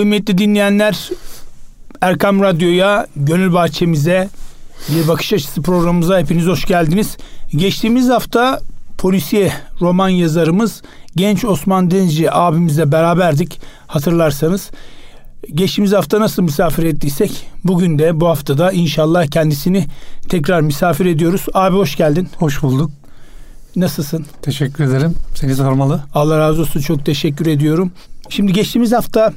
[0.00, 1.10] Kıymetli dinleyenler
[2.00, 4.28] Erkam Radyo'ya, Gönül Bahçemize,
[4.88, 7.16] Bir Bakış Açısı programımıza hepiniz hoş geldiniz.
[7.50, 8.60] Geçtiğimiz hafta
[8.98, 10.82] polisiye roman yazarımız
[11.16, 14.70] Genç Osman Denizci abimizle beraberdik hatırlarsanız.
[15.54, 19.86] Geçtiğimiz hafta nasıl misafir ettiysek bugün de bu haftada inşallah kendisini
[20.28, 21.46] tekrar misafir ediyoruz.
[21.54, 22.28] Abi hoş geldin.
[22.36, 22.90] Hoş bulduk.
[23.76, 24.26] Nasılsın?
[24.42, 25.14] Teşekkür ederim.
[25.34, 26.00] Seni sormalı.
[26.14, 27.92] Allah razı olsun çok teşekkür ediyorum.
[28.28, 29.32] Şimdi geçtiğimiz hafta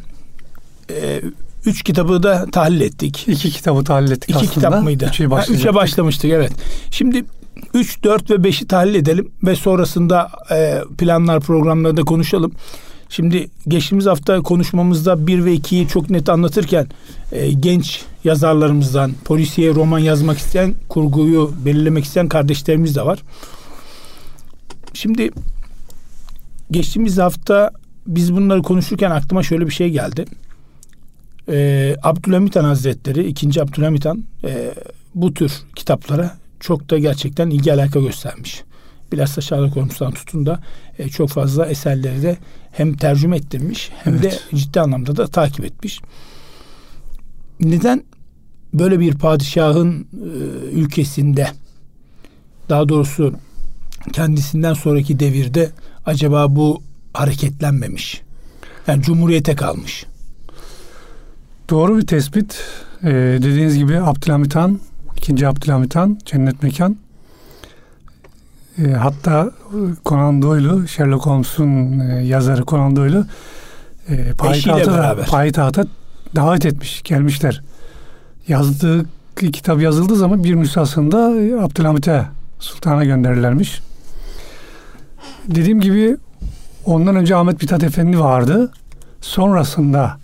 [1.02, 1.22] e,
[1.66, 3.26] üç kitabı da tahlil ettik.
[3.28, 4.54] İki kitabı tahlil ettik İki aslında.
[4.54, 5.06] kitap mıydı?
[5.10, 6.52] Üçe, Ha, üçe başlamıştık evet.
[6.92, 7.26] Şimdi
[7.74, 12.52] 3, 4 ve 5'i tahlil edelim ve sonrasında e, planlar programlarda konuşalım.
[13.10, 16.88] Şimdi geçtiğimiz hafta konuşmamızda 1 ve 2'yi çok net anlatırken
[17.32, 23.20] e, genç yazarlarımızdan polisiye roman yazmak isteyen, kurguyu belirlemek isteyen kardeşlerimiz de var.
[24.94, 25.32] Şimdi
[26.72, 27.72] geçtiğimiz hafta
[28.08, 30.26] biz bunları konuşurken aklıma şöyle bir şey geldi.
[31.50, 33.62] Ee, Abdülhamit Han Hazretleri, 2.
[33.62, 34.74] Abdülhamit Han e,
[35.16, 38.64] bu tür kitaplara çok da gerçekten ilgi alaka göstermiş.
[39.12, 40.60] Bilhassa Sherlock Holmes'tan tutun da
[41.00, 42.38] e, çok fazla eserleri de
[42.72, 44.24] hem tercüme ettirmiş hem Evet.
[44.52, 46.02] de ciddi anlamda da takip etmiş.
[47.60, 48.04] Neden
[48.74, 50.28] böyle bir padişahın e,
[50.72, 51.48] ülkesinde
[52.70, 53.34] daha doğrusu
[54.14, 55.72] kendisinden sonraki devirde
[56.06, 56.82] acaba bu
[57.14, 58.22] hareketlenmemiş?
[58.88, 60.06] Yani cumhuriyete kalmış.
[61.74, 62.64] Doğru bir tespit.
[63.04, 63.08] Ee,
[63.42, 64.80] dediğiniz gibi Abdülhamit Han,
[65.18, 66.98] ikinci Abdülhamit Han, Cennet Mekan.
[68.78, 69.52] Ee, hatta
[70.06, 73.26] Conan Doyle'u, Sherlock Holmes'un e, yazarı Conan Doyle'u
[74.10, 75.86] e, payitahta, payitahta
[76.36, 77.62] davet etmiş, gelmişler.
[78.48, 82.26] Yazdığı kitap yazıldığı zaman bir nüshasında e, Abdülhamit'e,
[82.60, 83.82] sultana gönderirlermiş.
[85.48, 86.18] Dediğim gibi
[86.86, 88.72] ondan önce Ahmet Mithat Efendi vardı.
[89.22, 90.23] Sonrasında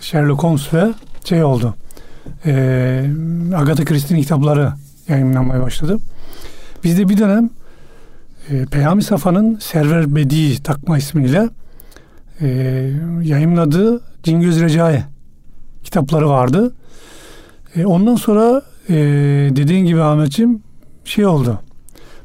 [0.00, 0.92] Sherlock Holmes ve
[1.24, 1.74] şey oldu.
[2.46, 3.10] E,
[3.56, 4.72] Agatha Christie'nin kitapları
[5.08, 5.98] yayınlanmaya başladı.
[6.84, 7.50] Bizde bir dönem
[8.50, 11.48] e, Peyami Safa'nın Server Bedi takma ismiyle
[12.40, 12.48] e,
[13.22, 15.04] yayınladığı Cingöz Recai
[15.84, 16.74] kitapları vardı.
[17.76, 18.94] E, ondan sonra e,
[19.56, 20.62] dediğin gibi Ahmetciğim
[21.04, 21.58] şey oldu.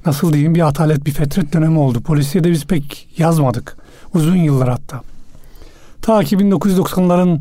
[0.05, 2.01] Nasıl diyeyim bir atalet bir fetret dönemi oldu.
[2.01, 3.77] Polisiye de biz pek yazmadık.
[4.13, 5.01] Uzun yıllar hatta.
[6.01, 7.39] Ta ki 1990'ların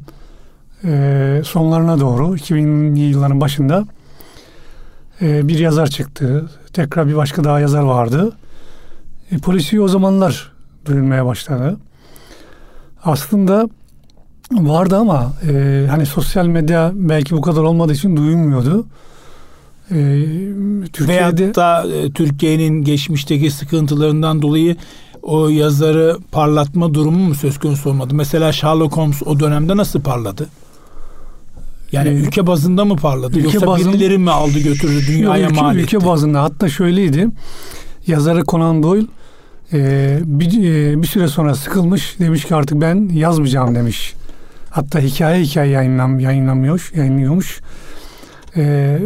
[0.84, 3.84] e, sonlarına doğru 2000'li yılların başında
[5.22, 6.50] e, bir yazar çıktı.
[6.72, 8.32] Tekrar bir başka daha yazar vardı.
[9.30, 10.52] E, polisiye o zamanlar
[10.86, 11.76] duyulmaya başladı.
[13.04, 13.68] Aslında
[14.52, 18.86] vardı ama e, hani sosyal medya belki bu kadar olmadığı için duyulmuyordu.
[19.90, 19.94] E,
[20.92, 24.76] Türkiye'de Veyahut da e, Türkiye'nin geçmişteki sıkıntılarından dolayı
[25.22, 28.14] o yazarı parlatma durumu mu söz konusu olmadı?
[28.14, 30.48] Mesela Sherlock Holmes o dönemde nasıl parladı?
[31.92, 33.38] Yani Ee, ülke bazında mı parladı?
[33.38, 36.06] ülke Yoksa bazın- birileri mi aldı götürdü dünyaya ülke, mal ülke etti?
[36.06, 37.28] bazında hatta şöyleydi.
[38.06, 39.06] Yazarı Conan Doyle
[39.72, 40.46] e, bir,
[40.92, 44.14] e, bir süre sonra sıkılmış demiş ki artık ben yazmayacağım demiş.
[44.70, 47.60] Hatta hikaye hikaye yayınlam, yayınlamıyor, yayınlıyormuş.
[48.56, 48.98] E,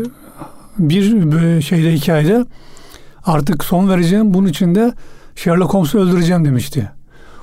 [0.79, 1.03] bir
[1.63, 2.45] şeyde hikayede
[3.25, 4.93] artık son vereceğim bunun için de
[5.37, 6.91] Sherlock Holmes'u öldüreceğim demişti.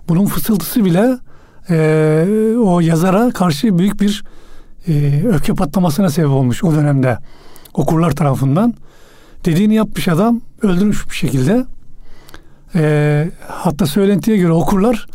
[0.09, 1.17] Bunun fısıltısı bile
[1.69, 2.25] e,
[2.63, 4.23] o yazara karşı büyük bir
[4.87, 7.17] e, öfke patlamasına sebep olmuş o dönemde
[7.73, 8.73] okurlar tarafından.
[9.45, 11.65] Dediğini yapmış adam öldürmüş bir şekilde.
[12.75, 15.07] E, hatta söylentiye göre okurlar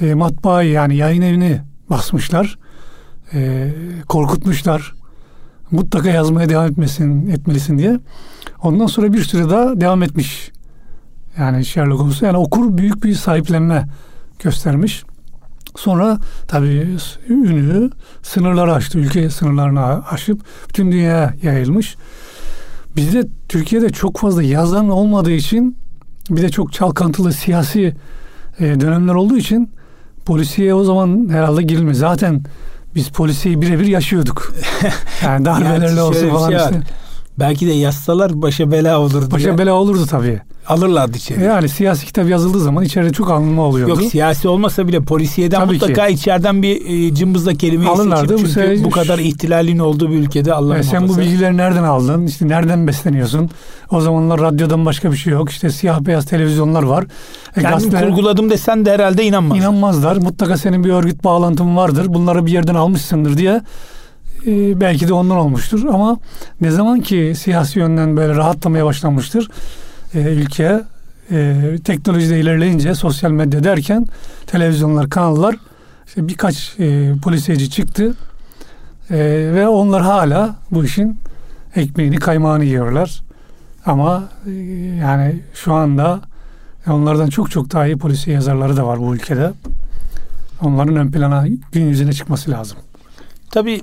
[0.00, 1.60] e, matbaayı yani yayın evini
[1.90, 2.58] basmışlar.
[3.34, 3.70] E,
[4.08, 4.94] korkutmuşlar.
[5.70, 7.98] Mutlaka yazmaya devam etmesin, etmelisin diye.
[8.62, 10.50] Ondan sonra bir süre daha devam etmiş.
[11.38, 12.22] Yani Sherlock Holmes.
[12.22, 13.88] Yani okur büyük bir sahiplenme
[14.42, 15.04] göstermiş.
[15.76, 16.96] Sonra tabii
[17.28, 17.90] ünlü
[18.22, 18.98] sınırları aştı.
[18.98, 21.96] Ülke sınırlarını aşıp bütün dünyaya yayılmış.
[22.96, 25.76] Bizde Türkiye'de çok fazla yazan olmadığı için
[26.30, 27.94] bir de çok çalkantılı siyasi
[28.58, 29.70] e, dönemler olduğu için
[30.26, 31.98] polisiye o zaman herhalde girilmez.
[31.98, 32.42] Zaten
[32.94, 34.54] biz polisiyi birebir yaşıyorduk.
[35.24, 36.80] Yani darbelerle Yani olsun falan şey işte.
[37.40, 39.28] Belki de yazsalar başa bela olurdu.
[39.30, 39.58] Başa ya.
[39.58, 40.40] bela olurdu tabii.
[40.68, 41.42] Alırlardı içeri.
[41.44, 43.90] Yani siyasi kitap yazıldığı zaman içeride çok alınma oluyordu.
[43.90, 48.20] Yok siyasi olmasa bile polisiyeden Tabii mutlaka içeriden bir e, cımbızla kelimeyi Alırlardı.
[48.20, 51.56] seçip Bu çünkü sefer- bu kadar ihtilalin olduğu bir ülkede Allah E, sen bu bilgileri
[51.56, 52.26] nereden aldın?
[52.26, 53.50] İşte nereden besleniyorsun?
[53.90, 55.50] O zamanlar radyodan başka bir şey yok.
[55.50, 57.04] İşte siyah beyaz televizyonlar var.
[57.56, 59.58] E, Kendim gazeteler- kurguladım desen de herhalde inanmaz.
[59.58, 60.16] İnanmazlar.
[60.16, 62.06] Mutlaka senin bir örgüt bağlantın vardır.
[62.08, 63.60] Bunları bir yerden almışsındır diye
[64.46, 65.84] e, belki de ondan olmuştur.
[65.84, 66.18] Ama
[66.60, 69.50] ne zaman ki siyasi yönden böyle rahatlamaya başlanmıştır
[70.14, 70.82] e, ülke
[71.30, 74.06] e, teknolojide ilerleyince sosyal medya derken
[74.46, 75.56] televizyonlar, kanallar
[76.06, 78.14] İşte birkaç e, polisiyeci çıktı
[79.10, 79.18] e,
[79.54, 81.18] ve onlar hala bu işin
[81.76, 83.22] ekmeğini kaymağını yiyorlar.
[83.86, 84.50] Ama e,
[85.00, 86.20] yani şu anda
[86.86, 89.52] onlardan çok çok daha iyi polisiye yazarları da var bu ülkede.
[90.62, 92.78] Onların ön plana gün yüzüne çıkması lazım.
[93.50, 93.80] Tabii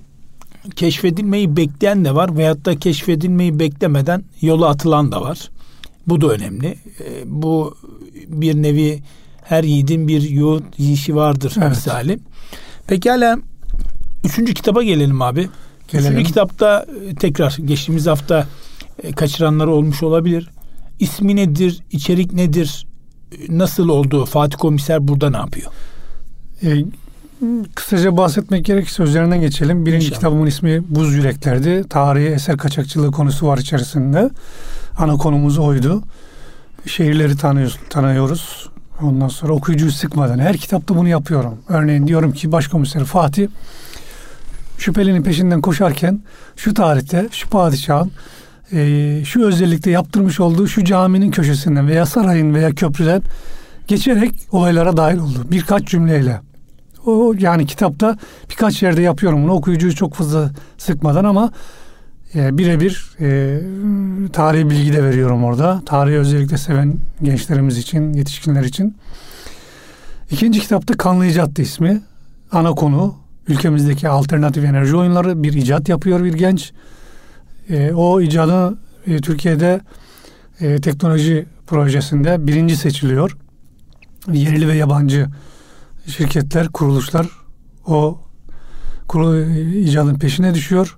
[0.76, 5.50] keşfedilmeyi bekleyen de var veyahut da keşfedilmeyi beklemeden yola atılan da var.
[6.08, 6.68] Bu da önemli.
[6.68, 7.78] E, bu
[8.28, 9.00] bir nevi
[9.44, 11.70] her yiğidin bir yoğurt yiyişi vardır evet.
[11.70, 12.20] misali.
[12.88, 13.38] Pekala
[14.24, 15.50] üçüncü kitaba gelelim abi.
[15.88, 16.12] Gelelim.
[16.12, 18.48] Üçüncü kitapta e, tekrar geçtiğimiz hafta
[19.04, 20.50] e, kaçıranları olmuş olabilir.
[21.00, 21.80] İsmi nedir?
[21.92, 22.88] içerik nedir?
[23.50, 24.26] Nasıl oldu?
[24.26, 25.72] Fatih Komiser burada ne yapıyor?
[26.64, 26.86] E,
[27.76, 29.86] kısaca bahsetmek gerekirse üzerinden geçelim.
[29.86, 30.20] Birinci İnşallah.
[30.20, 31.84] kitabımın ismi Buz Yürekler'di.
[31.90, 34.30] Tarihi eser kaçakçılığı konusu var içerisinde.
[34.98, 36.04] Ana konumuz oydu.
[36.86, 38.70] Şehirleri tanıyoruz, tanıyoruz.
[39.02, 41.58] Ondan sonra okuyucuyu sıkmadan her kitapta bunu yapıyorum.
[41.68, 43.48] Örneğin diyorum ki başkomiser Fatih
[44.78, 46.22] şüphelinin peşinden koşarken
[46.56, 48.12] şu tarihte şu padişahın
[48.74, 53.22] e, şu özellikle yaptırmış olduğu şu caminin köşesinden veya sarayın veya köprüden
[53.88, 55.46] geçerek olaylara dahil oldu.
[55.52, 56.47] Birkaç cümleyle.
[57.08, 58.18] O yani kitapta
[58.50, 61.52] birkaç yerde yapıyorum bunu okuyucuyu çok fazla sıkmadan ama
[62.36, 63.60] e, birebir e,
[64.34, 65.82] tarihi bilgi de veriyorum orada.
[65.86, 68.98] Tarihi özellikle seven gençlerimiz için, yetişkinler için.
[70.32, 72.02] İkinci kitapta Kanlı İcat ismi.
[72.52, 73.16] Ana konu
[73.48, 76.72] ülkemizdeki alternatif enerji oyunları bir icat yapıyor bir genç.
[77.70, 78.78] E, o icadı
[79.08, 79.82] e, Türkiye'de
[80.60, 83.38] e, teknoloji projesinde birinci seçiliyor.
[84.32, 85.28] Yerli ve yabancı
[86.08, 87.28] şirketler, kuruluşlar
[87.86, 88.20] o
[89.08, 90.98] kuru, icadın peşine düşüyor.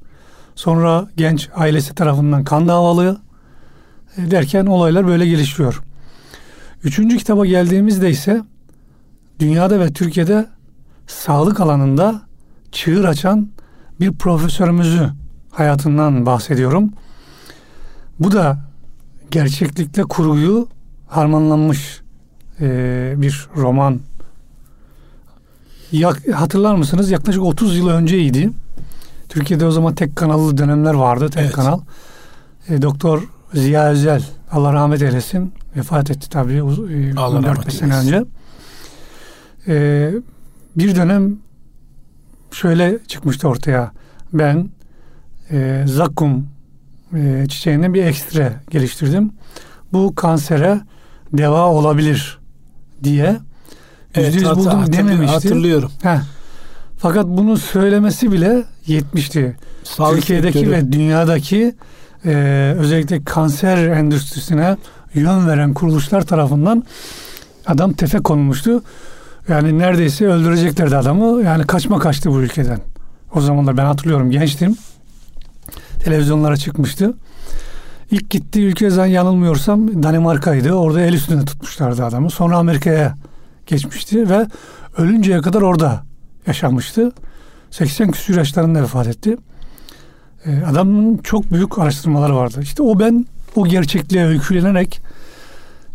[0.55, 3.21] Sonra genç ailesi tarafından kan davalı
[4.17, 5.81] e, derken olaylar böyle gelişiyor.
[6.83, 8.41] Üçüncü kitaba geldiğimizde ise
[9.39, 10.47] dünyada ve Türkiye'de
[11.07, 12.21] sağlık alanında
[12.71, 13.49] çığır açan
[13.99, 15.09] bir profesörümüzü
[15.51, 16.93] hayatından bahsediyorum.
[18.19, 18.59] Bu da
[19.31, 20.67] gerçeklikle kurguyu
[21.07, 22.01] harmanlanmış
[22.61, 23.99] e, bir roman.
[25.91, 27.11] Ya, hatırlar mısınız?
[27.11, 28.49] Yaklaşık 30 yıl önceydi.
[29.29, 31.29] Türkiye'de o zaman tek kanallı dönemler vardı.
[31.29, 31.51] Tek evet.
[31.51, 31.79] kanal.
[32.69, 35.53] E, Doktor Ziya Özel Allah rahmet eylesin.
[35.75, 36.53] Vefat etti tabii.
[36.53, 38.23] E, 14 sene önce.
[39.67, 40.11] E,
[40.77, 41.37] bir dönem
[42.51, 43.91] şöyle çıkmıştı ortaya.
[44.33, 44.69] Ben
[45.51, 46.47] e, zakkum
[47.15, 49.31] e, çiçeğinden bir ekstre geliştirdim.
[49.93, 50.81] Bu kansere
[51.33, 52.39] deva olabilir
[53.03, 53.39] diye
[54.15, 55.33] yüzde yüz buldum hatırlı, dememişti.
[55.33, 55.91] Hatırlıyorum.
[56.03, 56.19] Heh.
[56.97, 59.57] Fakat bunu söylemesi bile yetmişti.
[59.83, 60.75] Sağlık Türkiye'deki sektörü.
[60.75, 61.75] ve dünyadaki
[62.25, 62.33] e,
[62.77, 64.77] özellikle kanser endüstrisine
[65.13, 66.83] yön veren kuruluşlar tarafından
[67.67, 68.83] adam tefe konulmuştu.
[69.47, 71.43] Yani neredeyse öldüreceklerdi adamı.
[71.43, 72.79] Yani kaçma kaçtı bu ülkeden.
[73.35, 74.77] O zamanlar ben hatırlıyorum gençtim.
[75.99, 77.13] Televizyonlara çıkmıştı.
[78.11, 80.71] İlk gittiği ülke yanılmıyorsam Danimarka'ydı.
[80.71, 82.29] Orada el üstünde tutmuşlardı adamı.
[82.29, 83.15] Sonra Amerika'ya
[83.69, 84.47] geçmişti ve
[84.97, 86.03] ölünceye kadar orada
[86.47, 87.11] yaşamıştı.
[87.71, 89.37] 80 küsur yaşlarında vefat etti.
[90.45, 92.59] Ee, adamın çok büyük araştırmaları vardı.
[92.61, 93.25] İşte o ben
[93.55, 95.01] o gerçekliğe öykülenerek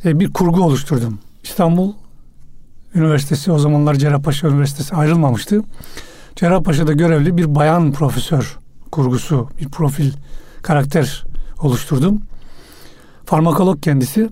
[0.04, 1.18] e, bir kurgu oluşturdum.
[1.42, 1.92] İstanbul
[2.94, 5.62] Üniversitesi o zamanlar Cerrahpaşa Üniversitesi ayrılmamıştı.
[6.36, 8.58] Cerrahpaşa'da görevli bir bayan profesör
[8.92, 10.12] kurgusu, bir profil,
[10.62, 11.24] karakter
[11.62, 12.22] oluşturdum.
[13.24, 14.28] Farmakolog kendisi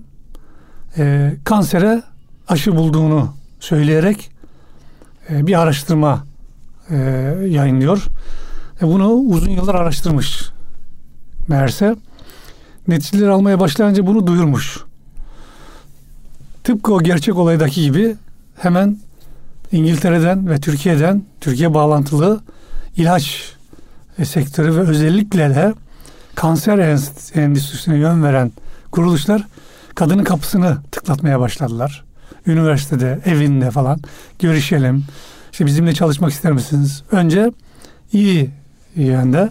[0.97, 2.03] e, kansere
[2.47, 4.31] aşı bulduğunu söyleyerek
[5.29, 6.25] e, bir araştırma
[6.89, 6.95] e,
[7.47, 8.05] yayınlıyor.
[8.81, 10.49] E, bunu uzun yıllar araştırmış
[11.47, 11.95] meğerse.
[12.87, 14.79] Neticeleri almaya başlayınca bunu duyurmuş.
[16.63, 18.15] Tıpkı o gerçek olaydaki gibi
[18.55, 18.97] hemen
[19.71, 22.41] İngiltere'den ve Türkiye'den Türkiye bağlantılı
[22.97, 23.53] ilaç
[24.19, 25.73] e, sektörü ve özellikle de
[26.35, 26.97] kanser
[27.35, 28.51] endüstrisine yön veren
[28.91, 29.47] kuruluşlar
[29.95, 32.03] kadının kapısını tıklatmaya başladılar.
[32.47, 33.99] Üniversitede, evinde falan
[34.39, 35.05] görüşelim.
[35.51, 37.03] İşte bizimle çalışmak ister misiniz?
[37.11, 37.51] Önce
[38.13, 38.49] iyi
[38.95, 39.49] yönde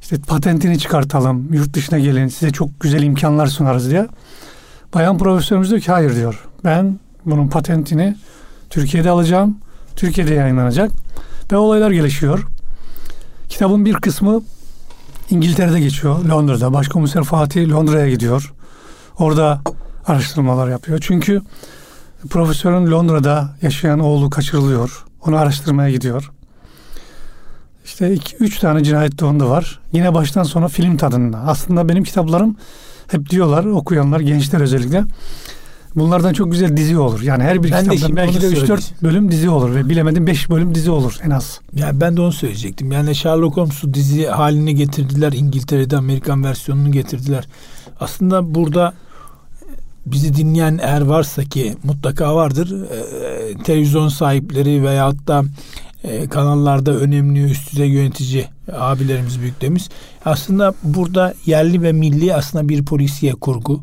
[0.00, 4.06] işte patentini çıkartalım, yurt dışına gelin, size çok güzel imkanlar sunarız diye.
[4.94, 6.48] Bayan profesörümüz diyor ki hayır diyor.
[6.64, 8.16] Ben bunun patentini
[8.70, 9.58] Türkiye'de alacağım.
[9.96, 10.90] Türkiye'de yayınlanacak.
[11.52, 12.46] Ve olaylar gelişiyor.
[13.48, 14.42] Kitabın bir kısmı
[15.30, 16.24] İngiltere'de geçiyor.
[16.24, 16.72] Londra'da.
[16.72, 18.52] Başkomiser Fatih Londra'ya gidiyor.
[19.18, 19.60] Orada
[20.06, 20.98] araştırmalar yapıyor.
[21.02, 21.42] Çünkü
[22.30, 25.04] profesörün Londra'da yaşayan oğlu kaçırılıyor.
[25.26, 26.30] Onu araştırmaya gidiyor.
[27.84, 29.80] İşte iki, üç tane cinayet de onda var.
[29.92, 31.38] Yine baştan sona film tadında.
[31.38, 32.56] Aslında benim kitaplarım
[33.06, 35.04] hep diyorlar okuyanlar gençler özellikle
[35.96, 37.22] Bunlardan çok güzel dizi olur.
[37.22, 38.80] Yani her bir Ben kitaptan belki de 3-4 söyleyeceğim.
[39.02, 41.60] bölüm dizi olur ve bilemedim 5 bölüm dizi olur en az.
[41.74, 42.92] Yani ben de onu söyleyecektim.
[42.92, 45.32] Yani Sherlock Holmes'u dizi haline getirdiler.
[45.32, 47.48] İngiltere'de Amerikan versiyonunu getirdiler.
[48.00, 48.94] Aslında burada
[50.06, 52.82] bizi dinleyen eğer varsa ki mutlaka vardır.
[52.90, 55.44] e, televizyon sahipleri veyahut da
[56.04, 59.88] e, kanallarda önemli üst düzey yönetici abilerimiz, büyüklerimiz.
[60.24, 63.82] Aslında burada yerli ve milli aslında bir polisiye kurgu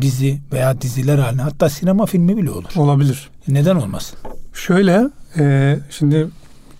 [0.00, 2.70] dizi veya diziler haline hatta sinema filmi bile olur.
[2.76, 3.30] Olabilir.
[3.48, 4.18] Neden olmasın?
[4.54, 6.28] Şöyle e, şimdi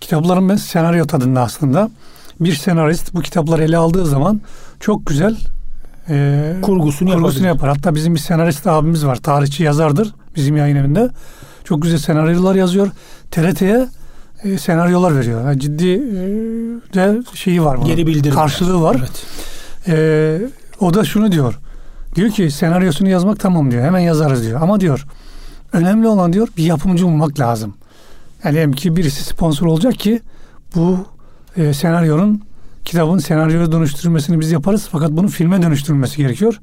[0.01, 1.91] kitapların ben senaryo tadında aslında.
[2.39, 4.41] Bir senarist bu kitapları ele aldığı zaman
[4.79, 5.37] çok güzel
[6.09, 7.69] e, Kurgusunu, kurgusunu yapar.
[7.69, 9.15] Hatta bizim bir senarist abimiz var.
[9.15, 11.09] Tarihçi yazardır bizim yayın evinde.
[11.63, 12.89] Çok güzel senaryolar yazıyor.
[13.31, 13.87] TRT'ye
[14.43, 15.45] e, senaryolar veriyor.
[15.45, 16.23] Yani ciddi e,
[16.93, 17.77] de şeyi var.
[17.77, 17.87] bunun.
[17.87, 18.35] Geri bildirim.
[18.35, 18.95] Karşılığı var.
[18.99, 19.25] Evet.
[19.87, 20.39] Ee,
[20.79, 21.59] o da şunu diyor.
[22.15, 23.83] Diyor ki senaryosunu yazmak tamam diyor.
[23.83, 24.61] Hemen yazarız diyor.
[24.61, 25.05] Ama diyor
[25.73, 27.73] önemli olan diyor bir yapımcı bulmak lazım.
[28.43, 30.21] Yani diyelim ki birisi sponsor olacak ki
[30.75, 31.05] bu
[31.57, 32.43] e, senaryonun
[32.85, 34.87] kitabın senaryoya dönüştürülmesini biz yaparız.
[34.91, 36.59] Fakat bunu filme dönüştürülmesi gerekiyor.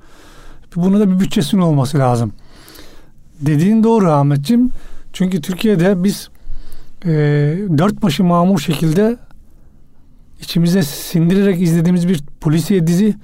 [0.77, 2.33] Buna da bir bütçesinin olması lazım.
[3.41, 4.71] Dediğin doğru Ahmetciğim.
[5.13, 6.29] Çünkü Türkiye'de biz
[7.05, 7.11] e,
[7.79, 9.17] dört başı mamur şekilde
[10.41, 13.15] içimize sindirerek izlediğimiz bir polisiye dizi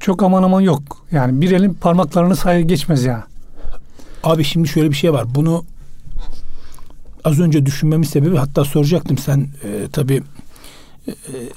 [0.00, 1.06] çok aman aman yok.
[1.10, 3.26] Yani bir elin parmaklarını say geçmez ya.
[4.24, 5.34] Abi şimdi şöyle bir şey var.
[5.34, 5.64] Bunu
[7.24, 10.22] az önce düşünmemin sebebi hatta soracaktım sen e, tabii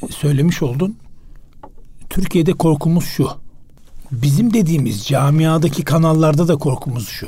[0.09, 0.97] söylemiş oldun.
[2.09, 3.29] Türkiye'de korkumuz şu.
[4.11, 7.27] Bizim dediğimiz camiadaki kanallarda da korkumuz şu.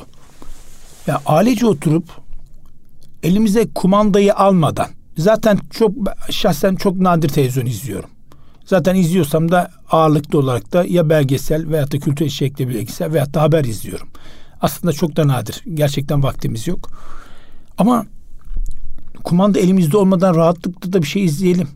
[1.08, 2.10] Ya ailece oturup
[3.24, 5.92] elimize kumandayı almadan zaten çok
[6.32, 8.10] şahsen çok nadir televizyon izliyorum.
[8.66, 13.42] Zaten izliyorsam da ağırlıklı olarak da ya belgesel veyahut da kültür içerikli belgesel veyahut da
[13.42, 14.08] haber izliyorum.
[14.62, 15.64] Aslında çok da nadir.
[15.74, 16.90] Gerçekten vaktimiz yok.
[17.78, 18.06] Ama
[19.24, 21.68] kumanda elimizde olmadan rahatlıkla da bir şey izleyelim.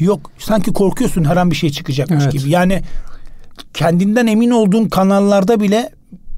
[0.00, 0.30] Yok.
[0.38, 2.32] Sanki korkuyorsun her an bir şey çıkacakmış Evet.
[2.32, 2.50] gibi.
[2.50, 2.82] Yani
[3.74, 5.90] kendinden emin olduğun kanallarda bile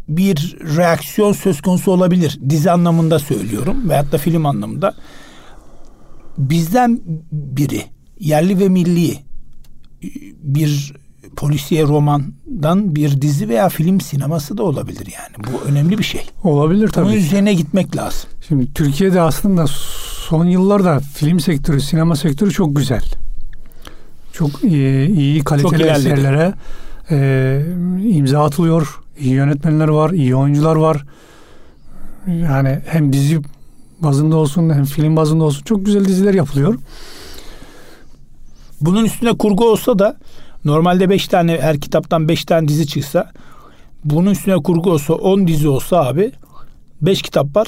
[0.08, 2.40] bir reaksiyon söz konusu olabilir.
[2.48, 4.94] Dizi anlamında söylüyorum veyahut da film anlamında.
[6.38, 7.00] Bizden
[7.32, 7.82] biri
[8.20, 9.18] yerli ve milli
[10.42, 10.92] bir
[11.36, 15.46] polisiye romandan bir dizi veya film sineması da olabilir yani.
[15.52, 16.26] Bu önemli bir şey.
[16.44, 17.16] Olabilir Bunun tabii.
[17.16, 18.30] üzerine gitmek lazım.
[18.48, 19.66] Şimdi Türkiye'de aslında
[20.28, 23.02] son yıllarda film sektörü, sinema sektörü çok güzel.
[24.32, 26.08] Çok iyi, iyi kaliteli ilerledi.
[26.08, 26.54] eserlere
[27.10, 27.62] e,
[28.02, 29.00] imza atılıyor.
[29.18, 31.04] İyi yönetmenler var, iyi oyuncular var.
[32.26, 33.40] Yani hem dizi
[34.00, 36.74] bazında olsun hem film bazında olsun çok güzel diziler yapılıyor.
[38.80, 40.16] Bunun üstüne kurgu olsa da
[40.64, 43.30] normalde 5 tane her kitaptan 5 tane dizi çıksa
[44.04, 46.32] bunun üstüne kurgu olsa 10 dizi olsa abi
[47.02, 47.66] 5 kitap var.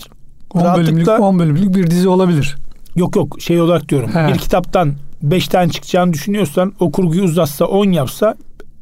[0.54, 2.56] 10 bölümlük, Rahatlıkla 10 bölümlük bir dizi olabilir.
[2.96, 4.10] yok yok şey olarak diyorum.
[4.14, 4.28] He.
[4.28, 4.94] Bir kitaptan
[5.30, 8.34] 5 tane çıkacağını düşünüyorsan o kurguyu uzatsa 10 yapsa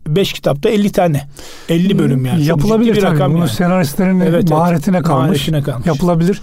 [0.08, 1.28] 5 kitapta 50 tane.
[1.68, 2.44] 50 bölüm yani.
[2.44, 3.50] Yapılabilir bir rakam Bunun yani.
[3.50, 4.50] senaristlerin Evet, evet.
[4.50, 5.26] maharetine kalmış.
[5.48, 5.86] Maharetine kalmış.
[5.86, 6.40] Yapılabilir.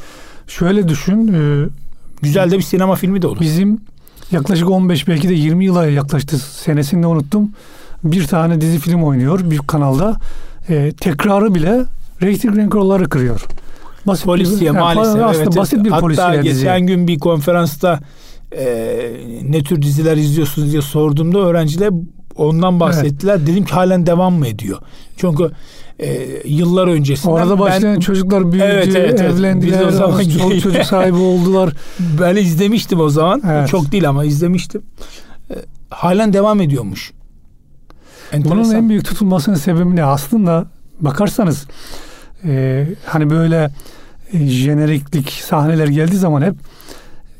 [0.47, 1.33] Şöyle düşün.
[1.33, 1.69] e,
[2.21, 3.39] Güzel de bir sinema filmi de olur.
[3.39, 3.81] Bizim
[4.31, 6.37] yaklaşık 15 belki de 20 yıla yaklaştı.
[6.39, 7.49] Senesini de unuttum.
[8.03, 10.17] Bir tane dizi film oynuyor bir kanalda.
[10.69, 11.83] E, tekrarı bile
[12.21, 13.45] reyting rekorları kırıyor.
[14.07, 15.15] Basit Polisiye bir, yani maalesef.
[15.23, 16.59] aslında evet, basit bir Hatta polisiye dizi.
[16.59, 17.99] geçen gün bir konferansta
[18.57, 19.11] e,
[19.49, 21.89] ne tür diziler izliyorsunuz diye sorduğumda öğrenciler
[22.35, 23.47] ondan bahsettiler.
[23.47, 24.77] Dedim ki halen devam mı ediyor?
[25.17, 25.51] Çünkü
[25.99, 29.33] e, yıllar öncesinden Orada başlayan ben, çocuklar büyüdü, Evet, evet, evet.
[29.33, 31.73] evlendiler, Biz o zaman- çoluk çocuk sahibi oldular.
[32.21, 33.41] ben izlemiştim o zaman.
[33.47, 33.69] Evet.
[33.69, 34.81] Çok değil ama izlemiştim.
[35.49, 35.55] E,
[35.89, 37.11] halen devam ediyormuş.
[38.31, 38.59] Enteresan.
[38.59, 40.03] Bunun en büyük tutulmasının sebebi ne?
[40.03, 40.67] Aslında
[40.99, 41.67] bakarsanız
[42.45, 43.71] e, hani böyle
[44.33, 46.55] e, jeneriklik sahneler geldiği zaman hep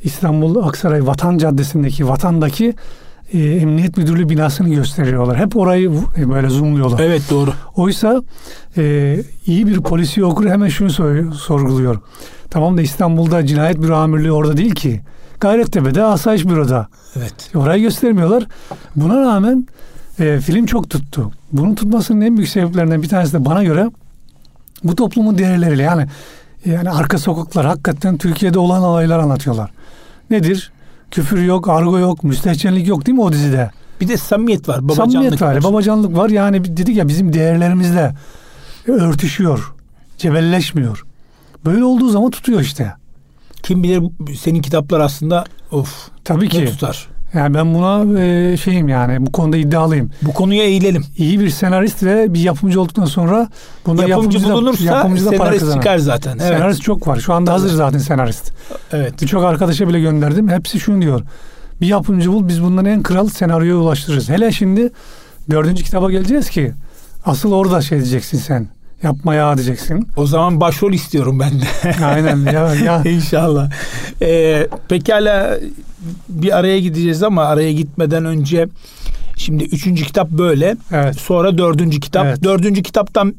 [0.04, 2.76] İstanbul Aksaray Vatan Caddesi'ndeki Vatan'daki
[3.34, 5.38] e, Emniyet Müdürlüğü binasını gösteriyorlar.
[5.38, 7.00] Hep orayı e, böyle zoomluyorlar.
[7.00, 7.54] Evet doğru.
[7.76, 8.22] Oysa
[8.78, 9.16] e,
[9.46, 12.00] iyi bir polisi okur hemen şunu sor- sorguluyor.
[12.50, 15.02] Tamam da İstanbul'da cinayet büro amirliği orada değil ki.
[15.40, 16.88] Gayrettepe'de asayiş büroda.
[17.16, 17.34] Evet.
[17.56, 18.48] Orayı göstermiyorlar.
[18.96, 19.68] Buna rağmen
[20.20, 21.32] e, film çok tuttu.
[21.52, 23.90] Bunun tutmasının en büyük sebeplerinden bir tanesi de bana göre
[24.84, 26.08] bu toplumun değerleriyle yani
[26.66, 29.72] yani arka sokaklar hakikaten Türkiye'de olan olaylar anlatıyorlar.
[30.30, 30.72] Nedir?
[31.12, 33.72] Küfür yok, argo yok, müstehcenlik yok değil mi o dizide?
[34.02, 34.84] Bir de samimiyet var.
[34.84, 36.30] Babacanlık Samimiyet var, babacanlık var.
[36.30, 38.16] Yani dedik ya bizim değerlerimizle
[38.88, 39.74] örtüşüyor,
[40.18, 41.06] cebelleşmiyor.
[41.66, 42.94] Böyle olduğu zaman tutuyor işte.
[43.64, 44.04] Kim bilir
[44.38, 46.66] senin kitaplar aslında of Tabii ki.
[46.66, 47.08] tutar.
[47.34, 50.12] Yani ben buna e, şeyim yani bu konuda iddialıyım.
[50.22, 51.06] Bu konuya eğilelim.
[51.18, 53.48] İyi bir senarist ve bir yapımcı olduktan sonra
[53.86, 55.82] bunda Yapımcı, yapımcı, bulunursa da, yapımcı da para senarist kazanır.
[55.82, 56.32] çıkar zaten.
[56.42, 56.58] Evet.
[56.58, 57.20] Senarist çok var.
[57.20, 58.52] Şu anda hazır zaten senarist.
[58.92, 59.22] evet.
[59.22, 60.50] Birçok arkadaşa bile gönderdim.
[60.50, 61.22] Hepsi şunu diyor.
[61.82, 64.30] Bir yapımcı bul biz bundan en kral senaryoya ulaştırırız.
[64.30, 64.92] Hele şimdi
[65.52, 66.72] dördüncü kitaba geleceğiz ki
[67.26, 68.68] asıl orada şey diyeceksin sen.
[69.04, 70.08] Yapma ya diyeceksin.
[70.16, 72.06] O zaman başrol istiyorum ben de.
[72.06, 73.04] Aynen ya, ya.
[73.06, 73.70] İnşallah.
[74.22, 75.60] Ee, pekala
[76.30, 78.68] bir araya gideceğiz ama araya gitmeden önce
[79.40, 80.76] şimdi üçüncü kitap böyle.
[80.92, 81.16] Evet.
[81.16, 82.26] Sonra dördüncü kitap.
[82.26, 82.44] Evet.
[82.44, 83.36] Dördüncü kitaptan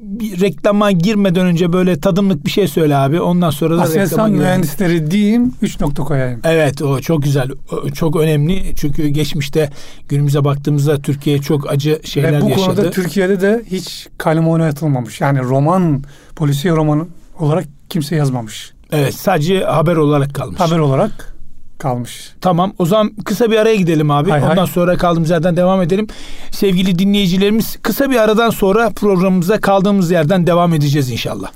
[0.00, 3.20] bir reklama girmeden önce böyle tadımlık bir şey söyle abi.
[3.20, 5.54] Ondan sonra da Aselsan mühendisleri diyeyim.
[5.62, 6.40] Üç nokta koyayım.
[6.44, 7.48] Evet o çok güzel.
[7.72, 8.74] O çok önemli.
[8.76, 9.70] Çünkü geçmişte
[10.08, 12.66] günümüze baktığımızda Türkiye çok acı şeyler Ve bu yaşadı.
[12.66, 15.20] konuda Türkiye'de de hiç kalem oynatılmamış.
[15.20, 16.02] Yani roman,
[16.36, 18.72] polisiye roman olarak kimse yazmamış.
[18.92, 20.60] evet sadece haber olarak kalmış.
[20.60, 21.35] Haber olarak
[21.78, 22.32] kalmış.
[22.40, 24.30] Tamam o zaman kısa bir araya gidelim abi.
[24.30, 24.50] Hay hay.
[24.50, 26.06] Ondan sonra kaldığımız yerden devam edelim.
[26.50, 31.50] Sevgili dinleyicilerimiz kısa bir aradan sonra programımıza kaldığımız yerden devam edeceğiz inşallah.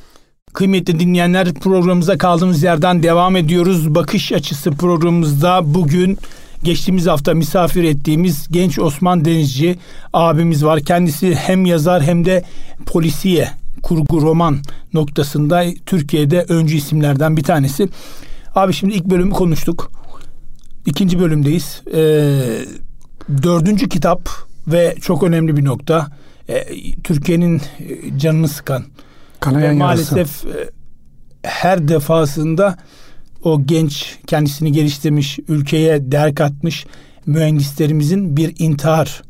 [0.52, 3.94] Kıymetli dinleyenler programımıza kaldığımız yerden devam ediyoruz.
[3.94, 6.18] Bakış açısı programımızda bugün
[6.62, 9.78] geçtiğimiz hafta misafir ettiğimiz genç Osman Denizci
[10.12, 10.80] abimiz var.
[10.80, 12.44] Kendisi hem yazar hem de
[12.86, 13.48] polisiye
[13.82, 14.58] kurgu roman
[14.94, 17.88] noktasında Türkiye'de öncü isimlerden bir tanesi.
[18.54, 19.90] Abi şimdi ilk bölümü konuştuk.
[20.86, 21.82] İkinci bölümdeyiz.
[21.94, 22.64] Ee,
[23.42, 24.28] dördüncü kitap
[24.66, 26.08] ve çok önemli bir nokta.
[26.48, 26.64] Ee,
[27.04, 28.84] Türkiye'nin e, canını sıkan
[29.40, 30.70] Kanayan ve maalesef e,
[31.42, 32.76] her defasında
[33.42, 36.86] o genç kendisini geliştirmiş, ülkeye değer katmış
[37.26, 39.22] mühendislerimizin bir intihar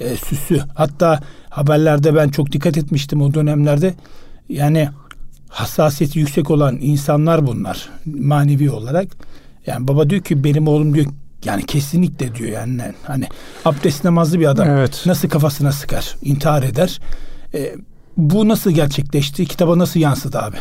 [0.00, 0.60] e, süsü.
[0.74, 3.94] Hatta haberlerde ben çok dikkat etmiştim o dönemlerde.
[4.48, 4.88] Yani
[5.48, 9.27] hassasiyeti yüksek olan insanlar bunlar manevi olarak.
[9.68, 11.06] Yani baba diyor ki benim oğlum diyor
[11.44, 13.26] yani kesinlikle diyor yani hani
[13.64, 15.02] abdest namazlı bir adam Evet.
[15.06, 17.00] nasıl kafasına sıkar, intihar eder.
[17.54, 17.74] E,
[18.16, 19.46] bu nasıl gerçekleşti?
[19.46, 20.56] Kitaba nasıl yansıdı abi?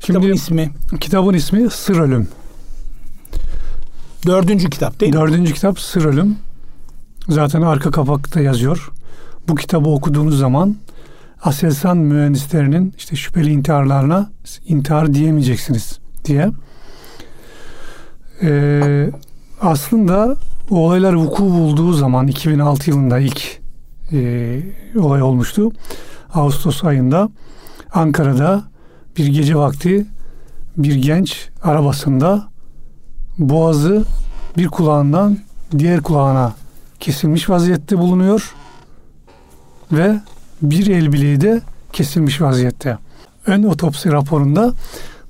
[0.00, 2.28] Kitabın Şimdi ismi kitabın ismi Sır Ölüm.
[4.26, 5.20] dördüncü kitap değil mi?
[5.20, 6.36] Dördüncü kitap Sır Ölüm.
[7.28, 8.90] Zaten arka kapakta yazıyor.
[9.48, 10.76] Bu kitabı okuduğunuz zaman
[11.42, 14.30] Aselsan mühendislerinin işte şüpheli intiharlarına
[14.66, 16.50] intihar diyemeyeceksiniz diye.
[18.42, 19.10] Ee,
[19.60, 20.36] aslında
[20.70, 23.60] olaylar vuku bulduğu zaman 2006 yılında ilk
[24.12, 24.62] e,
[24.98, 25.72] olay olmuştu.
[26.34, 27.28] Ağustos ayında
[27.92, 28.64] Ankara'da
[29.16, 30.06] bir gece vakti
[30.76, 32.48] bir genç arabasında
[33.38, 34.04] boğazı
[34.56, 35.38] bir kulağından
[35.78, 36.54] diğer kulağına
[37.00, 38.54] kesilmiş vaziyette bulunuyor
[39.92, 40.20] ve
[40.62, 41.60] bir el bileği de
[41.92, 42.98] kesilmiş vaziyette.
[43.46, 44.72] Ön otopsi raporunda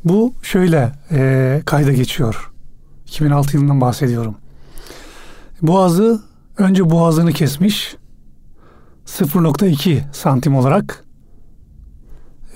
[0.04, 2.49] bu şöyle e, kayda geçiyor.
[3.14, 4.34] 2006 yılından bahsediyorum.
[5.62, 6.20] Boğazı
[6.58, 7.96] önce boğazını kesmiş
[9.06, 11.04] 0.2 santim olarak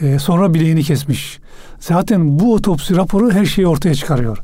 [0.01, 1.39] e, sonra bileğini kesmiş.
[1.81, 4.39] Zaten bu otopsi raporu her şeyi ortaya çıkarıyor.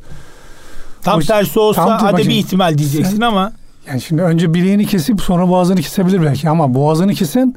[1.02, 3.52] Tam O- tersi olsa tam- hadi bir ihtimal diyeceksin sen- ama
[3.88, 7.54] Yani şimdi önce bileğini kesip sonra boğazını kesebilir belki ama boğazını kesen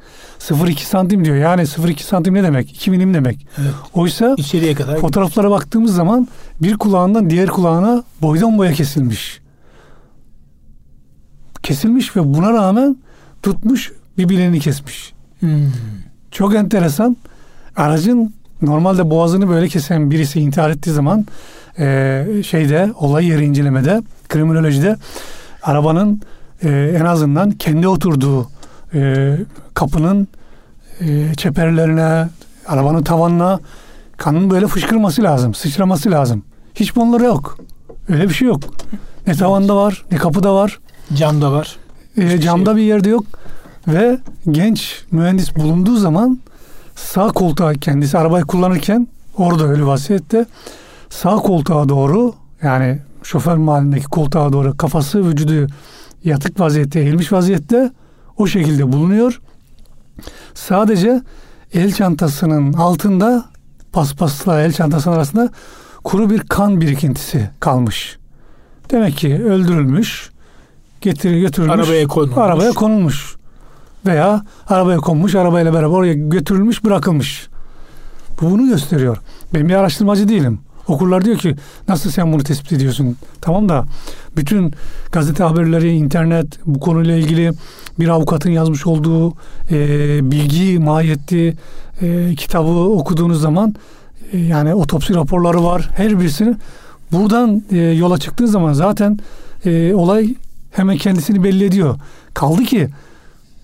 [0.50, 1.36] 0.2 santim diyor.
[1.36, 2.72] Yani 0.2 santim ne demek?
[2.72, 3.48] 2 milim demek.
[3.58, 3.72] Evet.
[3.94, 6.28] Oysa içeriye kadar fotoğraflara baktığımız zaman
[6.62, 9.42] bir kulağından diğer kulağına boydan boya kesilmiş.
[11.64, 12.98] Kesilmiş ve buna rağmen
[13.44, 15.14] tutmuş bir bileğini kesmiş.
[15.40, 15.72] Hmm.
[16.32, 17.18] Çok enteresan.
[17.76, 21.26] Aracın normalde boğazını böyle kesen birisi intihar ettiği zaman
[21.80, 24.96] e, şeyde olay yeri incelemede kriminolojide
[25.64, 26.22] arabanın
[26.64, 28.48] e, en azından kendi oturduğu
[28.94, 29.36] e,
[29.74, 30.28] kapının
[31.00, 32.28] e, çeperlerine
[32.68, 33.60] arabanın tavanına
[34.18, 36.44] kanın böyle fışkırması lazım, sıçraması lazım.
[36.76, 37.58] Hiç bunları yok.
[38.10, 38.60] Öyle bir şey yok.
[39.28, 40.80] Ne tavanda var, ne kapıda var.
[41.14, 41.78] camda var.
[42.18, 43.26] E, camda şey bir yerde yok.
[43.88, 44.20] Ve
[44.52, 46.40] genç mühendis bulunduğu zaman
[46.96, 50.46] sağ koltuğa kendisi arabayı kullanırken orada ölü vaziyette
[51.10, 55.68] sağ koltuğa doğru yani şoför mahallindeki koltuğa doğru kafası vücudu
[56.24, 57.92] yatık vaziyette eğilmiş vaziyette
[58.38, 59.42] o şekilde bulunuyor.
[60.54, 61.22] Sadece
[61.74, 63.46] el çantasının altında
[63.92, 65.50] paspasla el çantasının arasında
[66.04, 68.18] kuru bir kan birikintisi kalmış.
[68.92, 70.30] Demek ki öldürülmüş,
[71.02, 72.38] getir götürülmüş, Arabaya konulmuş.
[72.38, 73.36] arabaya konulmuş
[74.06, 77.48] veya arabaya konmuş, arabayla beraber oraya götürülmüş, bırakılmış.
[78.42, 79.18] Bu bunu gösteriyor.
[79.54, 80.60] Ben bir araştırmacı değilim.
[80.88, 81.56] Okurlar diyor ki
[81.88, 83.18] nasıl sen bunu tespit ediyorsun?
[83.42, 83.86] Tamam da
[84.36, 84.74] bütün
[85.12, 87.52] gazete haberleri, internet bu konuyla ilgili
[88.00, 89.34] bir avukatın yazmış olduğu
[89.72, 91.56] e, bilgi mahiyetli
[92.02, 93.76] e, kitabı okuduğunuz zaman
[94.32, 95.90] e, yani otopsi raporları var.
[95.96, 96.56] Her birisini
[97.12, 99.20] buradan e, yola çıktığı zaman zaten
[99.66, 100.36] e, olay
[100.72, 101.96] hemen kendisini belli ediyor.
[102.34, 102.90] Kaldı ki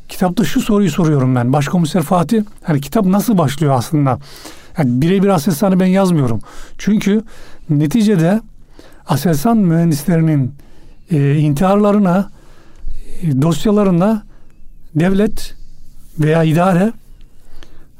[0.09, 1.53] kitapta şu soruyu soruyorum ben.
[1.53, 4.19] Başkomiser Fatih hani kitap nasıl başlıyor aslında?
[4.79, 6.39] Yani birebir Aselsan'ı ben yazmıyorum.
[6.77, 7.23] Çünkü
[7.69, 8.41] neticede
[9.07, 10.53] Aselsan mühendislerinin
[11.11, 12.31] e, intiharlarına,
[13.21, 14.23] e, dosyalarına
[14.95, 15.55] devlet
[16.19, 16.93] veya idare,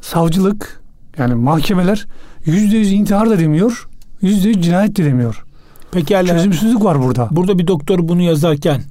[0.01, 0.81] savcılık
[1.17, 2.07] yani mahkemeler
[2.45, 3.87] yüzde yüz intihar da demiyor,
[4.21, 5.45] yüzde yüz cinayet de demiyor.
[5.91, 6.27] Pekala.
[6.27, 7.27] Çözümsüzlük var burada.
[7.31, 8.81] Burada bir doktor bunu yazarken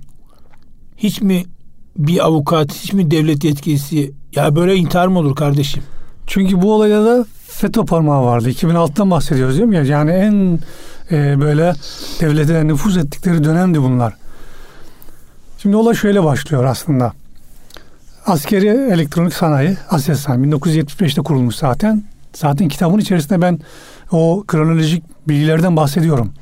[0.97, 1.45] hiç mi
[1.97, 5.83] bir avukat, hiç mi devlet yetkilisi ya böyle intihar mı olur kardeşim?
[6.29, 8.51] Çünkü bu olayda da FETÖ parmağı vardı.
[8.51, 9.77] 2006'dan bahsediyoruz değil mi?
[9.77, 9.83] ya?
[9.83, 10.59] Yani en
[11.11, 11.75] e, böyle
[12.21, 14.15] devlete nüfuz ettikleri dönemdi bunlar.
[15.59, 17.13] Şimdi olay şöyle başlıyor aslında.
[18.27, 22.03] Askeri elektronik sanayi Aselsan 1975'te kurulmuş zaten.
[22.33, 23.61] Zaten kitabın içerisinde ben
[24.13, 26.33] o kronolojik bilgilerden bahsediyorum.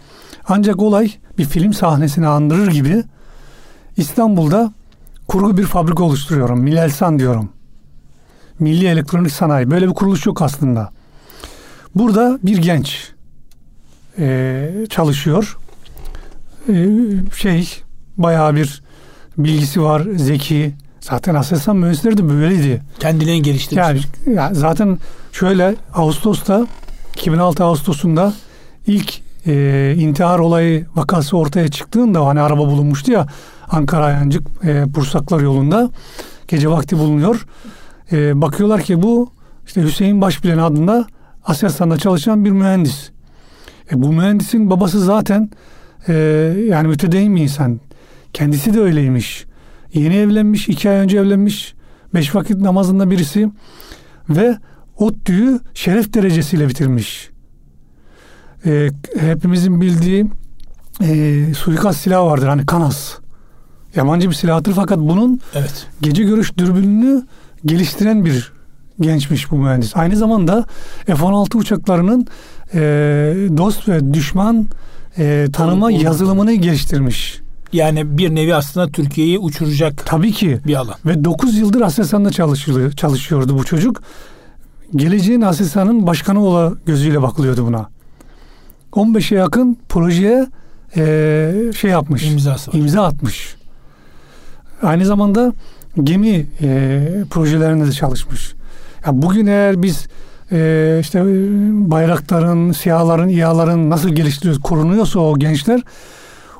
[0.49, 3.05] Ancak olay bir film sahnesini andırır gibi
[3.97, 4.73] İstanbul'da
[5.29, 6.61] kurgu bir fabrika oluşturuyorum.
[6.61, 7.56] Milelsan diyorum.
[8.61, 9.71] Milli Elektronik Sanayi.
[9.71, 10.91] Böyle bir kuruluş yok aslında.
[11.95, 13.13] Burada bir genç
[14.19, 15.59] e, çalışıyor.
[16.69, 16.87] E,
[17.37, 17.83] şey
[18.17, 18.83] bayağı bir
[19.39, 20.75] bilgisi var, zeki.
[21.01, 22.83] Zaten Aselsan mühendisleri de böyleydi.
[22.99, 24.07] Kendilerini geliştirmiş.
[24.27, 24.99] Yani ya zaten
[25.33, 26.67] şöyle Ağustos'ta
[27.15, 28.33] 2006 Ağustos'unda
[28.87, 33.27] ilk e, intihar olayı vakası ortaya çıktığında hani araba bulunmuştu ya
[33.69, 35.91] Ankara Ayancık e, Bursaklar yolunda
[36.49, 37.47] gece vakti bulunuyor.
[38.13, 39.33] E, bakıyorlar ki bu
[39.67, 41.07] işte Hüseyin Başbilen adında
[41.45, 43.11] Aselsan'da çalışan bir mühendis.
[43.93, 45.51] E, bu mühendisin babası zaten
[46.09, 46.13] e,
[46.69, 47.81] yani mütedeyyin bir insan.
[48.33, 49.45] Kendisi de öyleymiş.
[49.95, 51.75] Yeni evlenmiş, iki ay önce evlenmiş.
[52.15, 53.51] Beş vakit namazında birisi.
[54.31, 54.59] Ve
[54.97, 57.31] ODTÜ'yü şeref derecesiyle bitirmiş.
[58.67, 58.91] E,
[59.21, 60.27] hepimizin bildiği
[61.01, 62.47] e, suikast silahı vardır.
[62.47, 63.15] Hani kanas.
[63.97, 65.87] Yabancı bir silahtır fakat bunun evet.
[66.01, 67.27] gece görüş dürbününü
[67.67, 68.53] geliştiren bir
[69.01, 69.97] gençmiş bu mühendis.
[69.97, 70.65] Aynı zamanda
[71.07, 72.27] F-16 uçaklarının
[72.75, 72.79] e,
[73.57, 74.67] dost ve düşman
[75.19, 77.41] e, tanıma Olur, yazılımını geliştirmiş.
[77.73, 80.59] Yani bir nevi aslında Türkiye'yi uçuracak Tabii ki.
[80.67, 80.95] bir alan.
[81.07, 84.03] Ve 9 yıldır Aselsan'da çalışıyor, çalışıyordu bu çocuk.
[84.97, 87.89] Geleceğin Aselsan'ın başkanı ola gözüyle bakılıyordu buna.
[88.93, 90.47] 15'e yakın projeye
[90.97, 92.27] e, şey yapmış.
[92.27, 92.79] İmzası var.
[92.79, 93.57] imza atmış.
[94.83, 95.53] Aynı zamanda
[96.05, 98.55] gemi e, projelerinde de çalışmış.
[99.07, 100.07] Ya bugün eğer biz
[100.53, 101.23] e, işte
[101.91, 105.81] bayrakların, siyahların, İHA'ların nasıl geliştiriyoruz, korunuyorsa o gençler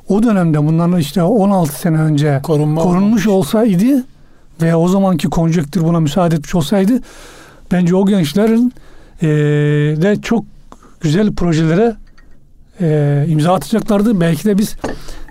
[0.09, 4.05] o dönemde bunların işte 16 sene önce Korunma korunmuş olsaydı
[4.61, 6.99] ve o zamanki konjektür buna müsaade etmiş olsaydı
[7.71, 8.73] bence o gençlerin
[9.21, 9.27] e,
[10.01, 10.45] de çok
[11.01, 11.95] güzel projelere
[12.81, 14.21] e, imza atacaklardı.
[14.21, 14.75] Belki de biz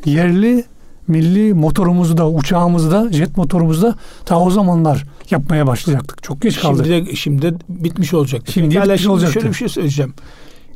[0.04, 0.64] yerli
[1.08, 6.22] milli motorumuzu da uçağımızı da jet motorumuzu da ta o zamanlar yapmaya başlayacaktık.
[6.22, 6.84] Çok geç kaldı.
[6.84, 8.52] Şimdi de, şimdi de bitmiş olacaktı.
[8.52, 9.32] Şimdi Pekala, bitmiş şimdi olacaktı.
[9.32, 10.14] Şöyle bir şey söyleyeceğim.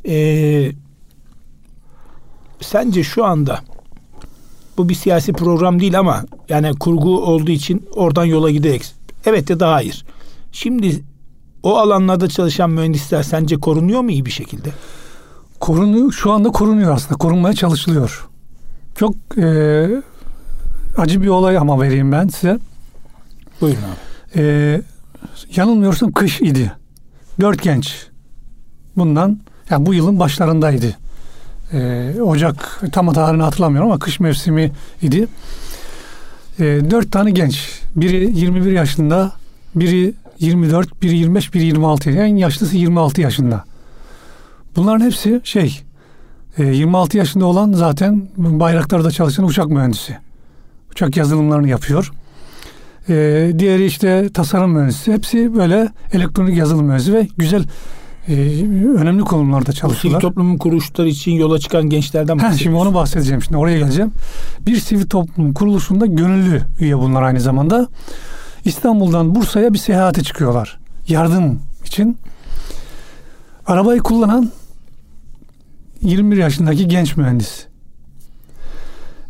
[0.08, 0.72] Ee,
[2.60, 3.60] sence şu anda
[4.78, 8.82] bu bir siyasi program değil ama yani kurgu olduğu için oradan yola giderek
[9.26, 10.04] evet ya da hayır.
[10.52, 11.02] Şimdi
[11.62, 14.68] o alanlarda çalışan mühendisler sence korunuyor mu iyi bir şekilde?
[15.60, 17.18] Korunuyor, şu anda korunuyor aslında.
[17.18, 18.28] Korunmaya çalışılıyor.
[18.96, 19.88] Çok e,
[20.96, 22.58] acı bir olay ama vereyim ben size.
[23.60, 24.40] Buyurun abi.
[24.42, 24.82] E,
[25.56, 26.72] yanılmıyorsam kış idi.
[27.40, 28.06] Dört genç.
[28.96, 29.38] Bundan
[29.70, 30.96] yani bu yılın başlarındaydı.
[31.72, 34.72] E, Ocak tam tarihini hatırlamıyorum ama kış mevsimi
[35.02, 35.28] idi.
[36.58, 37.80] E, dört tane genç.
[37.96, 39.32] Biri 21 yaşında,
[39.74, 42.10] biri 24, biri 25, biri 26.
[42.10, 43.64] En yaşlısı 26 yaşında.
[44.76, 45.80] Bunların hepsi şey
[46.58, 50.18] e, 26 yaşında olan zaten bayraklarda çalışan uçak mühendisi.
[50.92, 52.10] Uçak yazılımlarını yapıyor.
[53.08, 53.14] E,
[53.58, 55.12] diğeri işte tasarım mühendisi.
[55.12, 57.64] Hepsi böyle elektronik yazılım mühendisi ve güzel
[58.28, 58.32] e,
[58.96, 60.20] önemli konumlarda Bu sivil çalışıyorlar.
[60.20, 62.62] toplumun kuruluşları için yola çıkan gençlerden Ha, bahsediyoruz.
[62.62, 63.42] şimdi onu bahsedeceğim.
[63.42, 64.12] Şimdi oraya geleceğim.
[64.66, 67.88] Bir sivil toplum kuruluşunda gönüllü üye bunlar aynı zamanda.
[68.64, 70.78] İstanbul'dan Bursa'ya bir seyahate çıkıyorlar.
[71.08, 72.16] Yardım için.
[73.66, 74.50] Arabayı kullanan
[76.02, 77.66] 21 yaşındaki genç mühendis.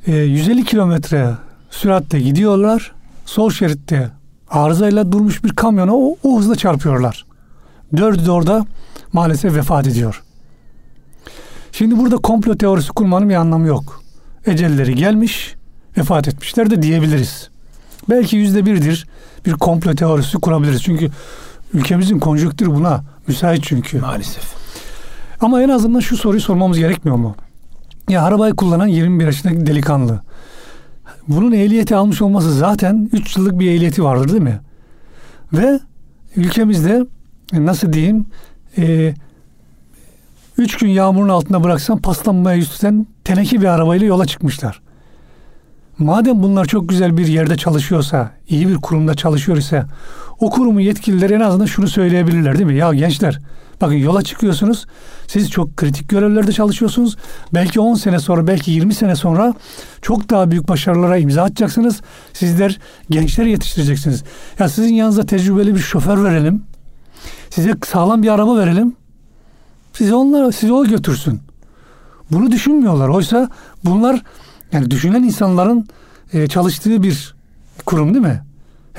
[0.07, 1.31] Ee, 150 kilometre
[1.71, 2.93] süratle gidiyorlar.
[3.25, 4.11] Sol şeritte
[4.51, 7.27] arızayla durmuş bir kamyona o, o hızla çarpıyorlar.
[7.97, 8.67] Dördü de orada
[9.13, 10.23] maalesef vefat ediyor.
[11.73, 14.03] Şimdi burada komplo teorisi kurmanın bir anlamı yok.
[14.47, 15.55] Ecelleri gelmiş,
[15.99, 17.51] vefat etmişler de diyebiliriz.
[18.11, 19.07] Belki yüzde birdir
[19.47, 20.83] bir komplo teorisi kurabiliriz.
[20.83, 21.11] Çünkü
[21.75, 24.01] ülkemizin konjonktürü buna müsait çünkü.
[24.01, 24.55] Maalesef.
[25.41, 27.37] Ama en azından şu soruyu sormamız gerekmiyor mu?
[28.09, 30.21] Ya arabayı kullanan 21 yaşındaki delikanlı.
[31.29, 34.61] Bunun ehliyeti almış olması zaten 3 yıllık bir ehliyeti vardır değil mi?
[35.53, 35.81] Ve
[36.37, 37.07] ülkemizde
[37.53, 38.27] e, nasıl diyeyim
[38.79, 39.15] e,
[40.59, 44.81] üç gün yağmurun altında bıraksan paslanmaya yüz tutan teneke bir arabayla yola çıkmışlar.
[45.99, 49.85] Madem bunlar çok güzel bir yerde çalışıyorsa, iyi bir kurumda çalışıyor ise
[50.39, 52.77] o kurumun yetkilileri en azından şunu söyleyebilirler değil mi?
[52.77, 53.39] Ya gençler
[53.81, 54.87] bakın yola çıkıyorsunuz.
[55.27, 57.17] Siz çok kritik görevlerde çalışıyorsunuz.
[57.55, 59.55] Belki 10 sene sonra, belki 20 sene sonra
[60.03, 62.01] çok daha büyük başarılara imza atacaksınız.
[62.33, 62.79] Sizler
[63.11, 64.25] gençler yetiştireceksiniz.
[64.59, 66.63] Ya sizin yanınıza tecrübeli bir şoför verelim.
[67.51, 68.97] Size sağlam bir araba verelim.
[69.93, 71.41] Sizi onlar sizi o götürsün.
[72.31, 73.09] Bunu düşünmüyorlar.
[73.09, 73.49] Oysa
[73.85, 74.23] bunlar
[74.73, 75.89] yani düşünen insanların
[76.33, 77.35] e, çalıştığı bir
[77.87, 78.43] kurum değil mi?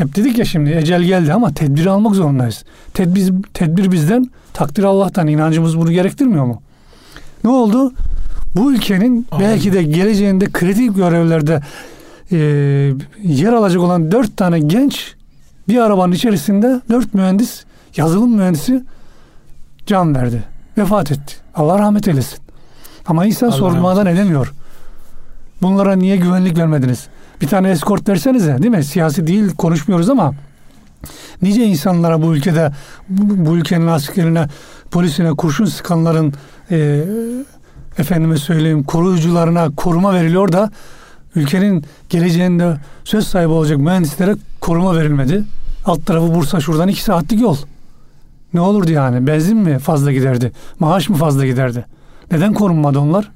[0.01, 2.63] Hep dedik ya şimdi ecel geldi ama tedbiri almak zorundayız.
[2.93, 5.27] Tedbir, tedbir bizden, takdir Allah'tan.
[5.27, 6.61] inancımız bunu gerektirmiyor mu?
[7.43, 7.93] Ne oldu?
[8.55, 9.45] Bu ülkenin Amin.
[9.45, 11.61] belki de geleceğinde kritik görevlerde
[12.31, 12.37] e,
[13.23, 15.15] yer alacak olan dört tane genç
[15.67, 17.63] bir arabanın içerisinde dört mühendis,
[17.95, 18.83] yazılım mühendisi
[19.85, 20.43] can verdi.
[20.77, 21.35] Vefat etti.
[21.55, 22.39] Allah rahmet eylesin.
[23.05, 24.53] Ama insan Allah sormadan edemiyor.
[25.61, 27.07] Bunlara niye güvenlik vermediniz?
[27.41, 28.83] Bir tane eskort versenize değil mi?
[28.83, 30.33] Siyasi değil konuşmuyoruz ama
[31.41, 32.71] nice insanlara bu ülkede
[33.09, 34.47] bu, bu ülkenin askerine
[34.91, 36.33] polisine kurşun sıkanların
[36.71, 37.03] e,
[37.97, 40.71] efendime söyleyeyim koruyucularına koruma veriliyor da
[41.35, 45.43] ülkenin geleceğinde söz sahibi olacak mühendislere koruma verilmedi.
[45.85, 47.57] Alt tarafı Bursa şuradan iki saatlik yol.
[48.53, 49.27] Ne olurdu yani?
[49.27, 50.51] Benzin mi fazla giderdi?
[50.79, 51.85] Maaş mı fazla giderdi?
[52.31, 53.31] Neden korunmadı onlar?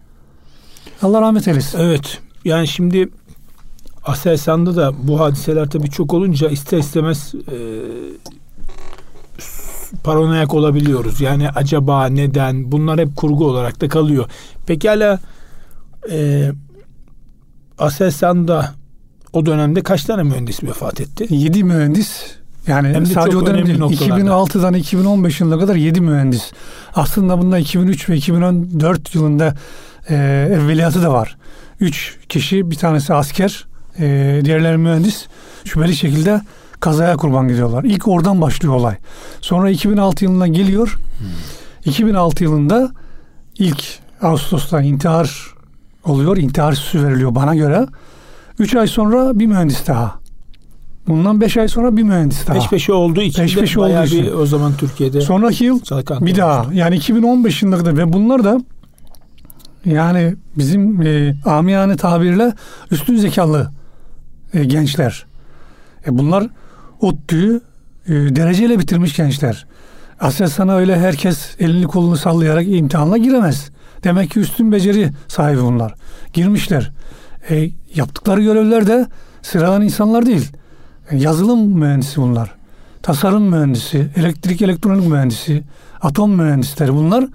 [1.02, 1.80] Allah rahmet eylesin.
[1.80, 2.18] Evet.
[2.46, 3.10] Yani şimdi
[4.06, 7.58] Aselsan'da da bu hadiseler tabii çok olunca ister istemez e,
[10.04, 11.22] paranoyak olabiliyoruz.
[11.22, 14.26] Yani acaba neden bunlar hep kurgu olarak da kalıyor.
[14.68, 15.20] Pekala
[16.12, 16.52] e,
[17.78, 18.74] Aselsan'da
[19.34, 21.28] o dönemde kaç tane mühendis vefat etti?
[21.30, 22.36] Yedi mühendis
[22.68, 23.80] yani Hem sadece o dönem değil.
[23.80, 26.52] 2006'dan 2015 yılına kadar 7 mühendis.
[26.96, 29.56] Aslında bunda 2003 ve 2014 yılında
[30.10, 30.16] e,
[30.52, 31.38] evveliyatı da var.
[31.80, 33.66] 3 kişi bir tanesi asker,
[34.00, 35.28] e, diğerleri mühendis.
[35.66, 36.42] Şüpheli şekilde
[36.80, 37.84] kazaya kurban gidiyorlar.
[37.84, 38.96] İlk oradan başlıyor olay.
[39.42, 40.98] Sonra 2006 yılına geliyor.
[41.20, 41.28] Hmm.
[41.86, 42.92] 2006 yılında
[43.60, 45.56] ilk Ağustos'ta intihar
[46.06, 46.38] oluyor.
[46.38, 47.86] İntihar süsü veriliyor bana göre.
[48.60, 50.20] 3 ay sonra bir mühendis daha.
[51.08, 52.56] Bundan 5 ay sonra bir mühendis daha.
[52.56, 54.24] Peş peşe olduğu için peş peşe olduğu için.
[54.24, 55.22] bir o zaman Türkiye'de.
[55.22, 55.80] Sonraki yıl
[56.22, 56.74] bir daha.
[56.74, 58.62] Yani 2015 yılında ve bunlar da
[59.86, 62.54] yani bizim e, amiyane tabirle
[62.92, 63.72] üstün zekalı
[64.56, 65.26] e, gençler.
[66.08, 66.48] E, bunlar
[67.02, 67.62] ODTÜ'yü
[68.08, 69.66] e, dereceyle bitirmiş gençler.
[70.20, 73.70] Aslında sana öyle herkes elini kolunu sallayarak imtihanla giremez.
[74.04, 75.96] Demek ki üstün beceri sahibi bunlar.
[76.34, 76.92] Girmişler.
[77.50, 79.08] E, yaptıkları görevler de
[79.42, 80.52] sıradan insanlar değil.
[81.12, 82.56] Yazılım mühendisi bunlar.
[83.02, 85.64] Tasarım mühendisi, elektrik elektronik mühendisi,
[86.02, 87.26] atom mühendisleri bunlar.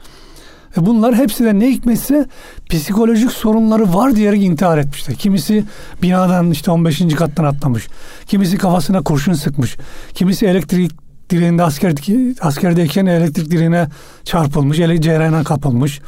[0.76, 2.26] E bunlar hepsi de ne hikmetse
[2.70, 5.16] psikolojik sorunları var diyerek intihar etmişler.
[5.16, 5.64] Kimisi
[6.02, 7.14] binadan işte 15.
[7.14, 7.88] kattan atlamış.
[8.26, 9.76] Kimisi kafasına kurşun sıkmış.
[10.14, 10.92] Kimisi elektrik
[11.30, 11.94] direğinde asker,
[12.40, 13.88] askerdeyken elektrik direğine
[14.24, 14.76] çarpılmış.
[14.78, 16.00] Cerrahına kapılmış.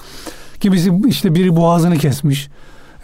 [0.60, 2.48] Kimisi işte biri boğazını kesmiş.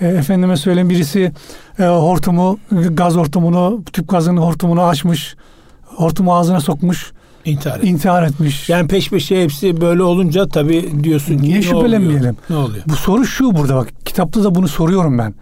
[0.00, 1.32] E, efendime söyleyeyim birisi
[1.78, 2.58] e, hortumu,
[2.90, 5.36] gaz hortumunu, tüp gazının hortumunu açmış.
[5.84, 7.12] Hortumu ağzına sokmuş.
[7.48, 7.90] İntihar, etmiş.
[7.90, 8.68] intihar etmiş.
[8.68, 12.36] Yani peş peşe hepsi böyle olunca tabii diyorsun ki Niye şüphelenmeyelim?
[12.50, 12.84] Ne oluyor?
[12.86, 13.88] Bu soru şu burada bak.
[14.04, 15.34] Kitapta da bunu soruyorum ben.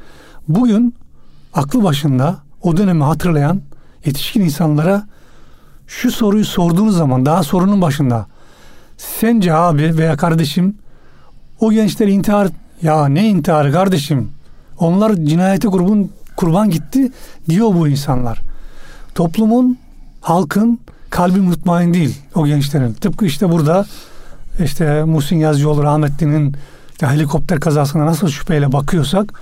[0.48, 0.94] Bugün
[1.54, 3.62] aklı başında o dönemi hatırlayan
[4.04, 5.06] yetişkin insanlara
[5.86, 8.26] şu soruyu sorduğunuz zaman daha sorunun başında
[8.96, 10.76] sence abi veya kardeşim
[11.60, 12.48] o gençler intihar
[12.82, 14.30] ya ne intiharı kardeşim
[14.78, 17.12] onlar cinayete grubun kurban gitti
[17.48, 18.40] diyor bu insanlar.
[19.14, 19.78] Toplumun,
[20.20, 22.92] halkın kalbi mutmain değil o gençlerin.
[22.92, 23.86] Tıpkı işte burada
[24.64, 26.56] işte Muhsin Yazıcıoğlu rahmetlinin
[27.00, 29.32] helikopter kazasına nasıl şüpheyle bakıyorsak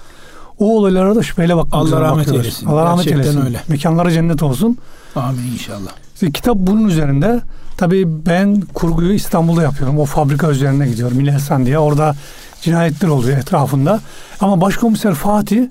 [0.59, 2.66] o olaylara da şüpheyle bakmak Allah rahmet eylesin.
[2.66, 3.46] Allah rahmet eylesin.
[3.46, 3.61] öyle.
[3.68, 4.79] Mekanları cennet olsun.
[5.16, 5.90] Amin inşallah.
[6.14, 7.40] İşte kitap bunun üzerinde.
[7.77, 9.98] Tabii ben kurguyu İstanbul'da yapıyorum.
[9.98, 11.16] O fabrika üzerine gidiyorum.
[11.16, 11.79] Milli diye.
[11.79, 12.14] Orada
[12.61, 14.00] cinayetler oluyor etrafında.
[14.40, 15.66] Ama başkomiser Fatih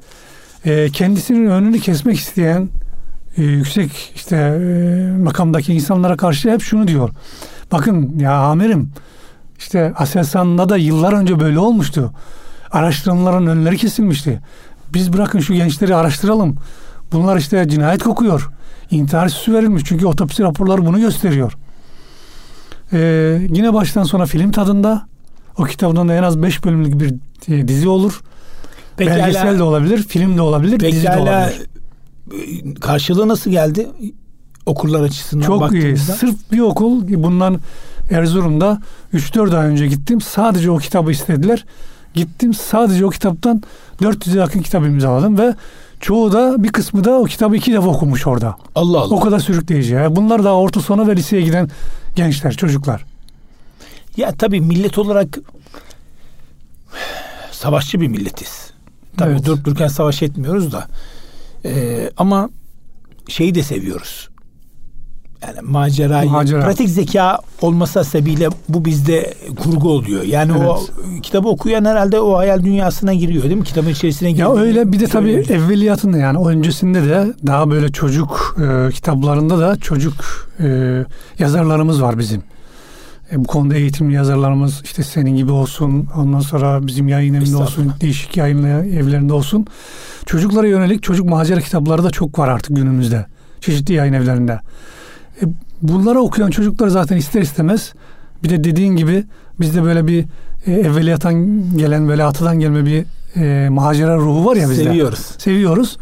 [0.65, 2.69] e, kendisinin önünü kesmek isteyen
[3.37, 7.09] e, yüksek işte e, makamdaki insanlara karşı hep şunu diyor.
[7.71, 8.91] Bakın ya amirim
[9.59, 12.11] işte Aselsan'da da yıllar önce böyle olmuştu.
[12.71, 14.41] Araştırmaların önleri kesilmişti.
[14.93, 16.55] Biz bırakın şu gençleri araştıralım.
[17.11, 18.49] Bunlar işte cinayet kokuyor.
[18.91, 19.83] İntihar süsü verilmiş.
[19.85, 21.53] Çünkü otopsi raporları bunu gösteriyor.
[22.93, 25.07] Ee, yine baştan sona film tadında.
[25.57, 27.13] O kitabından da en az beş bölümlük bir
[27.53, 28.21] e, dizi olur.
[28.97, 31.61] Pekala, Belgesel de olabilir, film de olabilir, dizi de olabilir.
[32.81, 33.87] Karşılığı nasıl geldi?
[34.65, 35.97] Okullar açısından Çok iyi.
[35.97, 37.59] Sırf bir okul bundan
[38.11, 38.81] Erzurum'da
[39.13, 40.21] 3-4 ay önce gittim.
[40.21, 41.65] Sadece o kitabı istediler.
[42.13, 43.63] Gittim sadece o kitaptan
[44.01, 45.55] 400'e yakın kitap imzaladım ve
[45.99, 48.55] çoğu da bir kısmı da o kitabı iki defa okumuş orada.
[48.75, 49.15] Allah Allah.
[49.15, 49.93] O kadar sürükleyici.
[49.93, 51.69] Yani bunlar daha orta sona ve liseye giden
[52.15, 53.05] gençler, çocuklar.
[54.17, 55.27] Ya tabii millet olarak
[57.51, 58.71] savaşçı bir milletiz.
[59.17, 59.45] Tabii Evet.
[59.45, 60.87] durup dururken savaş etmiyoruz da.
[61.65, 62.49] Ee, ama
[63.27, 64.29] şeyi de seviyoruz.
[65.47, 66.63] Yani macerayı, Macera.
[66.63, 70.23] pratik zeka olmasa sebebiyle bu bizde kurgu oluyor.
[70.23, 70.79] Yani o
[71.23, 73.63] kitabı okuyan herhalde o hayal dünyasına giriyor değil mi?
[73.63, 74.55] Kitabın içerisine giriyor.
[74.57, 75.49] Ya öyle bir de tabii Söylüyor.
[75.49, 80.13] evveliyatında yani öncesinde de daha böyle çocuk e, kitaplarında da çocuk
[80.59, 80.99] e,
[81.39, 82.43] yazarlarımız var bizim.
[83.31, 87.93] E, bu konuda eğitimli yazarlarımız işte senin gibi olsun ondan sonra bizim yayın evinde olsun
[88.01, 89.67] değişik yayın evlerinde olsun.
[90.25, 93.25] Çocuklara yönelik çocuk macera kitapları da çok var artık günümüzde.
[93.61, 94.59] Çeşitli yayın evlerinde.
[95.41, 95.45] E,
[95.81, 97.93] bunları okuyan çocuklar zaten ister istemez
[98.43, 99.23] bir de dediğin gibi
[99.59, 100.25] bizde böyle bir
[100.67, 103.05] e, evveliyattan gelen böyle atadan gelme bir
[103.35, 104.83] e, macera ruhu var ya bizde.
[104.83, 105.19] seviyoruz.
[105.37, 105.97] Seviyoruz.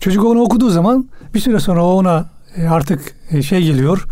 [0.00, 4.04] Çocuk onu okuduğu zaman bir süre sonra o ona e, artık e, şey geliyor,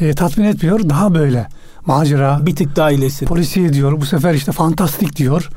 [0.00, 0.88] e, tatmin etmiyor.
[0.88, 1.48] Daha böyle
[1.86, 3.26] macera, Bir tık daha iyilesin.
[3.26, 4.00] polisiye diyor.
[4.00, 5.48] Bu sefer işte fantastik diyor.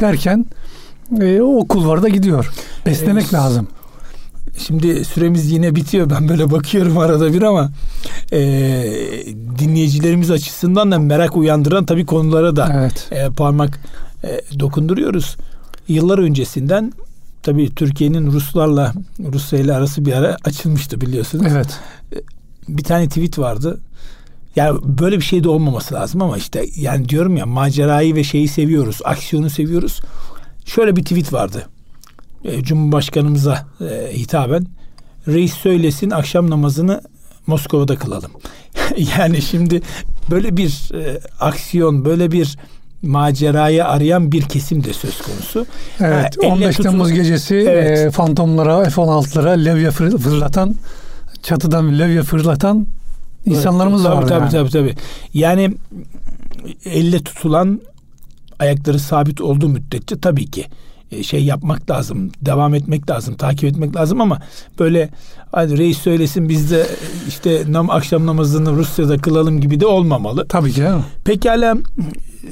[0.00, 0.46] Derken
[1.20, 2.50] e, o kulvarda gidiyor.
[2.86, 3.68] Beslemek E, lazım.
[4.58, 6.10] Şimdi süremiz yine bitiyor.
[6.10, 7.70] Ben böyle bakıyorum arada bir ama
[8.32, 8.38] e,
[9.58, 13.08] dinleyicilerimiz açısından da merak uyandıran tabii konulara da Evet.
[13.10, 13.80] e, parmak
[14.24, 15.36] e, dokunduruyoruz.
[15.88, 16.92] Yıllar öncesinden
[17.42, 18.92] tabii Türkiye'nin Ruslarla
[19.32, 21.46] Rusya ile arası bir ara açılmıştı biliyorsunuz.
[21.52, 21.68] Evet.
[22.68, 23.80] Bir tane tweet vardı.
[24.56, 28.48] Yani böyle bir şey de olmaması lazım ama işte yani diyorum ya macerayı ve şeyi
[28.48, 30.00] seviyoruz, aksiyonu seviyoruz.
[30.68, 31.66] Şöyle bir tweet vardı.
[32.44, 34.66] E, Cumhurbaşkanımıza e, hitaben
[35.28, 37.00] reis söylesin akşam namazını
[37.46, 38.30] Moskova'da kılalım.
[39.18, 39.82] yani şimdi
[40.30, 42.56] böyle bir e, aksiyon, böyle bir
[43.02, 45.66] macerayı arayan bir kesim de söz konusu.
[46.00, 46.24] Evet.
[46.24, 47.98] Ha, elle 15 tutul- Temmuz gecesi Evet.
[47.98, 50.74] e, fantomlara, F-16'lara levye fır- fırlatan,
[51.42, 52.86] çatıdan levye fırlatan
[53.46, 54.28] insanlarımız da tabii, var.
[54.28, 54.50] tabii, yani.
[54.50, 54.94] tabii tabii.
[55.34, 55.74] Yani
[56.84, 57.80] elle tutulan
[58.58, 60.66] ayakları sabit olduğu müddetçe tabii ki
[61.12, 64.38] e, şey yapmak lazım, devam etmek lazım, takip etmek lazım ama
[64.78, 65.08] böyle
[65.52, 66.86] hadi reis söylesin biz de e,
[67.28, 70.46] işte nam, akşam namazını Rusya'da kılalım gibi de olmamalı.
[70.48, 70.84] Tabii ki.
[71.24, 72.50] Pekala e,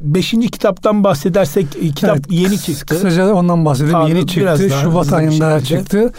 [0.00, 2.86] beşinci kitaptan bahsedersek kitap Evet, yeni çıktı.
[2.86, 4.06] Kısaca ondan bahsedelim.
[4.08, 4.70] Yeni çıktı.
[4.82, 5.80] Şubat ayında şekilde.
[5.80, 6.12] çıktı.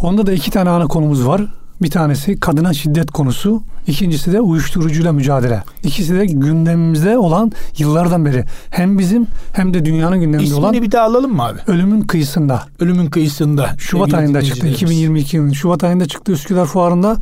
[0.00, 1.42] Onda da iki tane ana konumuz var.
[1.82, 3.62] Bir tanesi kadına şiddet konusu.
[3.86, 5.62] İkincisi de uyuşturucuyla mücadele.
[5.84, 8.44] İkisi de gündemimizde olan yıllardan beri.
[8.70, 11.58] Hem bizim hem de dünyanın gündeminde İsmini olan bir daha alalım mı abi?
[11.66, 12.62] ölümün kıyısında.
[12.80, 13.70] Ölümün kıyısında.
[13.78, 14.60] Şubat ayında çıktı.
[14.60, 15.32] dinleyicilerimiz.
[15.32, 17.16] 2022'nin Şubat ayında çıktı Üsküdar Fuarı'nda.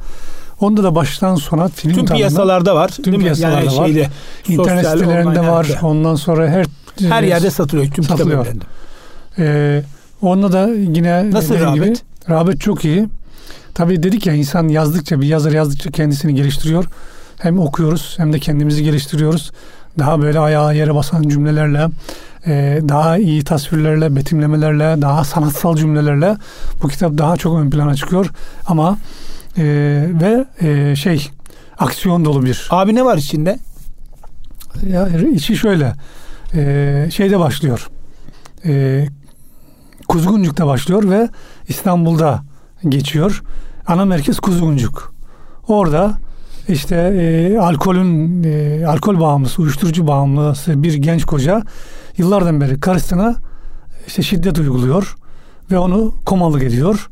[0.60, 2.88] Onda da baştan sona film Tüm piyasalarda var.
[2.88, 3.86] Tüm değil piyasalarda yani var.
[3.86, 4.08] Şeyde,
[4.48, 5.64] internet sosyal, sitelerinde var.
[5.64, 5.86] yerde.
[5.86, 6.66] Ondan sonra her
[7.08, 7.92] Her yerde satılıyor.
[7.92, 8.46] Tüm Satılıyor.
[9.38, 9.82] Ee,
[10.22, 11.74] onda da yine Nasıl rağbet?
[11.74, 11.94] gibi
[12.30, 13.06] rağbet çok iyi.
[13.80, 16.84] Tabii dedik ya insan yazdıkça bir yazar yazdıkça kendisini geliştiriyor.
[17.38, 19.52] Hem okuyoruz hem de kendimizi geliştiriyoruz.
[19.98, 21.88] Daha böyle ayağa yere basan cümlelerle,
[22.46, 26.36] e, daha iyi tasvirlerle, betimlemelerle, daha sanatsal cümlelerle
[26.82, 28.30] bu kitap daha çok ön plana çıkıyor.
[28.66, 28.98] Ama
[29.58, 29.64] e,
[30.20, 31.30] ve e, şey
[31.78, 32.68] aksiyon dolu bir.
[32.70, 33.58] Abi ne var içinde?
[34.86, 35.92] Ya içi şöyle.
[36.54, 37.88] E, şeyde başlıyor.
[38.64, 39.06] E,
[40.08, 41.28] Kuzguncuk'ta başlıyor ve
[41.68, 42.42] İstanbul'da
[42.88, 43.42] geçiyor.
[43.90, 45.14] Ana merkez Kuzguncuk.
[45.68, 46.12] Orada
[46.68, 51.62] işte e, alkolün e, alkol bağımlısı, uyuşturucu bağımlısı bir genç koca
[52.16, 53.34] yıllardan beri karısına
[54.06, 55.16] işte şiddet uyguluyor
[55.70, 57.10] ve onu komalık ediyor.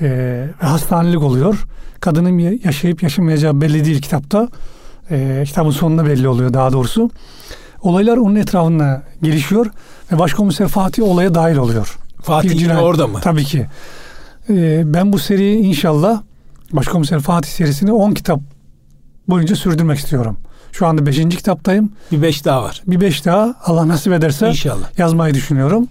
[0.00, 1.66] E, hastanelik oluyor.
[2.00, 4.48] Kadının yaşayıp yaşamayacağı belli değil kitapta.
[5.10, 7.10] E, kitabın sonunda belli oluyor daha doğrusu.
[7.82, 9.66] Olaylar onun etrafında gelişiyor
[10.12, 11.98] ve başkomiser Fatih olaya dahil oluyor.
[12.22, 13.20] Fatih Bir yine orada mı?
[13.22, 13.66] Tabii ki.
[14.50, 16.22] Ee, ben bu seriyi inşallah
[16.72, 18.40] Başkomiser Fatih serisini 10 kitap
[19.28, 20.36] boyunca sürdürmek istiyorum.
[20.72, 21.16] Şu anda 5.
[21.36, 21.92] kitaptayım.
[22.12, 22.82] Bir beş daha var.
[22.86, 24.98] Bir 5 daha Allah nasip ederse İnşallah.
[24.98, 25.88] yazmayı düşünüyorum.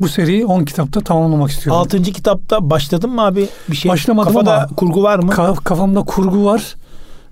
[0.00, 1.80] Bu seriyi 10 kitapta tamamlamak istiyorum.
[1.82, 3.48] Altıncı kitapta başladın mı abi?
[3.70, 5.32] Bir şey Başlamadım Kafada ama- kurgu var mı?
[5.32, 6.74] Ka- kafamda kurgu var.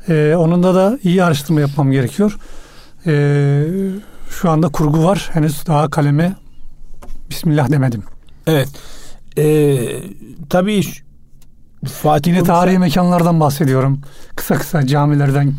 [0.09, 2.39] Ee, onunda da iyi araştırma yapmam gerekiyor.
[3.07, 3.65] Ee,
[4.31, 5.31] şu anda kurgu var.
[5.33, 6.33] Henüz daha kaleme
[7.31, 8.03] Bismillah demedim.
[8.47, 8.69] evet.
[9.39, 10.03] Ee,
[10.51, 10.83] tabii
[11.85, 14.01] Fatih Yine Yine tarihi mekanlardan bahsediyorum.
[14.37, 15.55] Kısa kısa camilerden,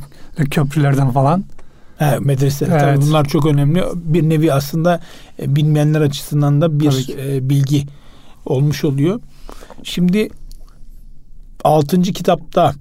[0.52, 1.44] köprülerden falan.
[1.98, 2.80] He, medreseler.
[2.80, 3.04] Tabii Evet.
[3.08, 3.84] bunlar çok önemli.
[3.96, 5.00] Bir nevi aslında
[5.42, 7.86] e, bilmeyenler açısından da bir Tabii e, bilgi
[8.46, 9.20] olmuş oluyor.
[9.84, 10.30] Şimdi
[11.64, 12.74] altıncı kitapta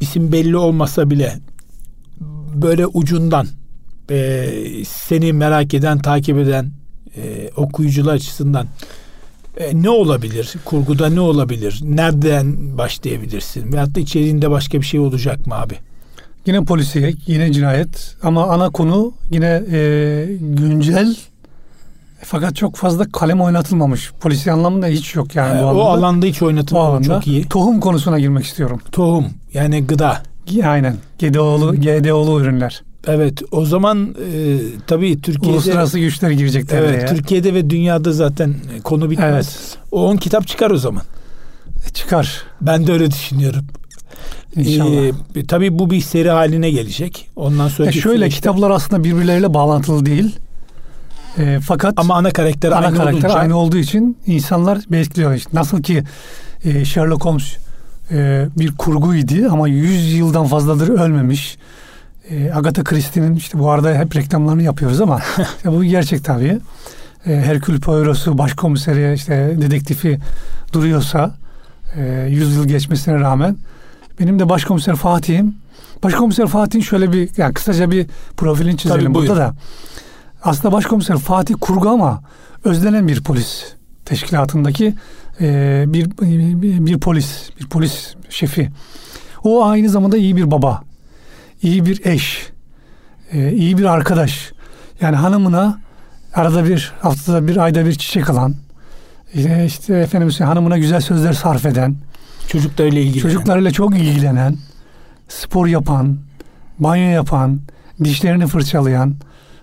[0.00, 1.38] isim belli olmasa bile
[2.54, 3.46] böyle ucundan
[4.10, 4.48] e,
[4.86, 6.70] seni merak eden, takip eden
[7.16, 8.66] e, okuyucular açısından
[9.62, 10.54] e, ne olabilir?
[10.64, 11.80] Kurguda ne olabilir?
[11.84, 13.72] Nereden başlayabilirsin?
[13.72, 15.74] Veyahut da içeriğinde başka bir şey olacak mı abi?
[16.46, 19.78] Yine polisiye, yine cinayet ama ana konu yine e,
[20.40, 21.16] güncel
[22.24, 24.12] fakat çok fazla kalem oynatılmamış.
[24.20, 25.82] Polisi anlamında hiç yok yani E, bu o alanda.
[26.06, 26.84] alanda hiç O oynatılmadı.
[26.86, 27.04] alanda.
[27.04, 27.48] Çok iyi.
[27.48, 28.80] Tohum konusuna girmek istiyorum.
[28.92, 30.22] Tohum yani gıda.
[30.64, 30.96] Aynen.
[31.18, 32.82] GDO'lu, GDO'lu ürünler.
[33.06, 36.88] Evet o zaman e, tabii Türkiye'de Uluslararası güçler girecek devreye.
[36.88, 39.34] Evet Türkiye'de ve dünyada zaten konu bitmez.
[39.34, 39.78] Evet.
[39.90, 41.02] O 10 kitap çıkar o zaman.
[41.94, 42.42] Çıkar.
[42.60, 43.64] Ben de öyle düşünüyorum.
[44.56, 45.36] İnşallah.
[45.36, 47.28] Ee, tabii bu bir seri haline gelecek.
[47.36, 50.36] Ondan sonra Ya şöyle kitaplar aslında birbirleriyle bağlantılı değil.
[51.38, 55.34] E, fakat ama ana karakter ana aynı karakter olunca aynı olduğu için insanlar bekliyor.
[55.34, 56.04] İşte nasıl ki
[56.64, 57.56] e, Sherlock Holmes
[58.10, 61.56] e, bir kurguydu ama 100 yıldan fazladır ölmemiş.
[62.32, 65.20] E, Agatha Christie'nin işte bu arada hep reklamlarını yapıyoruz ama
[65.56, 66.58] işte bu gerçek tabii.
[67.26, 70.18] E, Herkül Poirot'u başkomiseri işte dedektifi
[70.72, 71.34] duruyorsa
[71.96, 73.56] e, 100 yıl geçmesine rağmen
[74.20, 75.54] benim de başkomiser Fatih'im.
[76.02, 78.06] Başkomiser Fatih'in şöyle bir yani kısaca bir
[78.36, 79.54] profilini çizelim Tabii, burada da.
[80.44, 82.22] Aslında başkomiser Fatih kurgu ama
[82.64, 83.64] özlenen bir polis
[84.04, 84.94] teşkilatındaki
[85.40, 88.70] e, bir, bir bir polis, bir polis şefi.
[89.44, 90.82] O aynı zamanda iyi bir baba,
[91.62, 92.46] iyi bir eş,
[93.32, 94.52] e, iyi bir arkadaş.
[95.00, 95.80] Yani hanımına
[96.34, 98.54] arada bir haftada bir ayda bir çiçek alan,
[99.34, 101.96] işte, işte efendim hanımına güzel sözler sarf eden,
[102.48, 103.18] çocuklarıyla ilgili.
[103.18, 104.56] çocuklarıyla çok ilgilenen,
[105.28, 106.18] spor yapan,
[106.78, 107.60] banyo yapan,
[108.04, 109.14] dişlerini fırçalayan,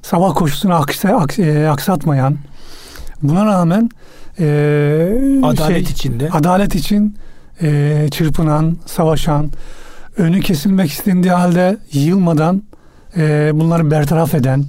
[0.01, 2.37] sabah koşusunu aksa, aks- e, aksatmayan,
[3.23, 3.89] buna rağmen
[4.39, 4.45] e,
[5.43, 6.29] adalet şey, içinde.
[6.29, 7.15] adalet için
[7.61, 9.51] e, çırpınan, savaşan,
[10.19, 12.63] önü kesilmek istendiği halde yılmadan
[13.17, 14.65] e, bunları bertaraf eden,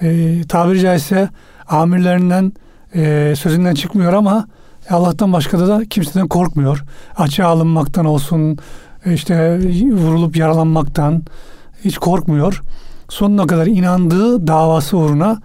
[0.00, 1.28] e, tabiri caizse
[1.68, 2.52] amirlerinden
[2.94, 4.46] e, sözünden çıkmıyor ama
[4.90, 6.84] Allah'tan başka da, da kimseden korkmuyor.
[7.16, 8.58] Açığa alınmaktan olsun,
[9.06, 9.58] işte
[9.92, 11.22] vurulup yaralanmaktan
[11.84, 12.62] hiç korkmuyor.
[13.08, 15.40] Sonuna kadar inandığı davası uğruna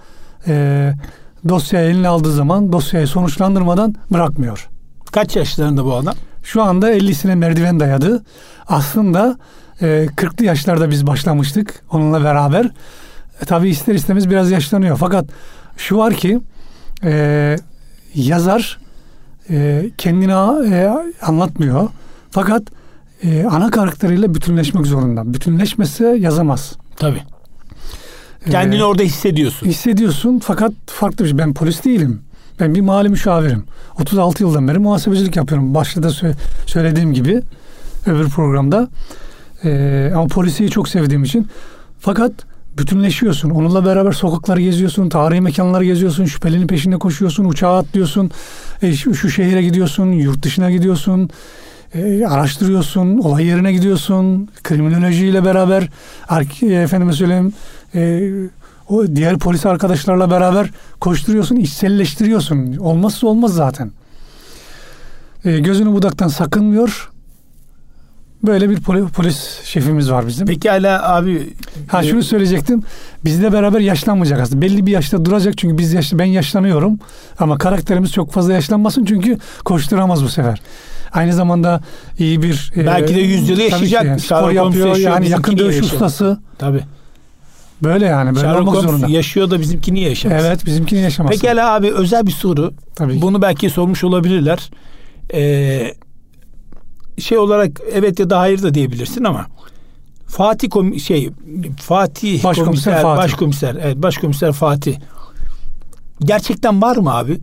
[0.48, 0.94] e,
[1.50, 4.70] dosyayı eline aldığı zaman dosyayı sonuçlandırmadan bırakmıyor.
[5.12, 6.16] Kaç yaşlarında bu adam?
[6.48, 8.24] Şu anda 50'sine merdiven dayadı.
[8.68, 9.38] Aslında
[9.82, 9.86] e,
[10.16, 12.66] 40'lı yaşlarda biz başlamıştık onunla beraber.
[13.42, 14.98] E, tabii ister istemez biraz yaşlanıyor.
[14.98, 15.26] Fakat
[15.78, 16.40] şu var ki
[17.04, 17.56] e,
[18.16, 18.80] yazar
[19.50, 20.32] e, kendini
[20.74, 20.90] e,
[21.22, 21.90] anlatmıyor.
[22.32, 22.64] Fakat
[23.24, 25.34] e, ana karakteriyle bütünleşmek zorunda.
[25.34, 26.74] Bütünleşmese yazamaz.
[26.96, 27.22] Tabii.
[28.52, 29.68] Kendini E, orada hissediyorsun.
[29.68, 31.38] hissediyorsun fakat farklı bir şey.
[31.38, 32.22] Ben polis değilim.
[32.60, 33.64] Ben bir mali müşavirim.
[34.00, 35.76] 36 yıldan beri muhasebecilik yapıyorum.
[35.76, 36.34] Başta da sö-
[36.66, 37.42] söylediğim gibi
[38.06, 38.90] öbür programda.
[39.64, 41.48] Ee, ama polisiyi çok sevdiğim için.
[42.00, 42.32] Fakat
[42.78, 43.50] bütünleşiyorsun.
[43.50, 48.32] Onunla beraber sokakları geziyorsun, tarihi mekanları geziyorsun, şüphelinin peşinde koşuyorsun, uçağa atlıyorsun,
[48.82, 51.30] e, şu, şu şehire gidiyorsun, yurt dışına gidiyorsun,
[51.94, 55.90] e, araştırıyorsun, olay yerine gidiyorsun, kriminolojiyle beraber,
[56.30, 57.54] ar- e, efendime söyleyeyim,
[57.96, 58.30] e,
[58.90, 60.70] o diğer polis arkadaşlarla beraber
[61.00, 62.78] koşturuyorsun, içselleştiriyorsun.
[62.78, 63.92] Olmazsa olmaz zaten.
[65.46, 67.10] E, gözünü budaktan sakınmıyor.
[68.44, 70.48] Böyle bir poli- polis şefimiz var bizim.
[70.48, 71.54] Peki hala abi
[71.88, 72.84] Ha e, şunu söyleyecektim.
[73.26, 74.62] Bizle beraber yaşlanmayacak aslında.
[74.62, 77.00] Belli bir yaşta duracak çünkü biz yaşlı, ben yaşlanıyorum.
[77.40, 80.62] Ama karakterimiz çok fazla yaşlanmasın çünkü koşturamaz bu sefer.
[81.14, 81.82] Aynı zamanda
[82.20, 84.20] iyi bir e, Belki de yüz yılı tabii yaşayacak.
[84.20, 85.94] ki spor yapıyor yani yakın dövüş yaşıyor.
[85.94, 86.40] ustası.
[86.58, 86.84] tabii.
[87.84, 89.08] Böyle yani böyle Sherlock olmak zorunda.
[89.08, 90.48] yaşıyor da bizimki niye yaşamasın?
[90.48, 91.36] Evet bizimkini yaşamasın.
[91.36, 92.74] Peki hala abi özel bir soru.
[92.96, 93.22] Tabii.
[93.22, 94.70] Bunu belki sormuş olabilirler.
[95.34, 95.94] Ee,
[97.20, 99.46] şey olarak evet ya da hayır da diyebilirsin ama
[100.28, 101.30] Fatih kom şey
[101.82, 103.24] Fatih Başkomiser komiser, Fatih.
[103.24, 104.96] başkomiser evet başkomiser Fatih
[106.20, 107.40] gerçekten var mı abi?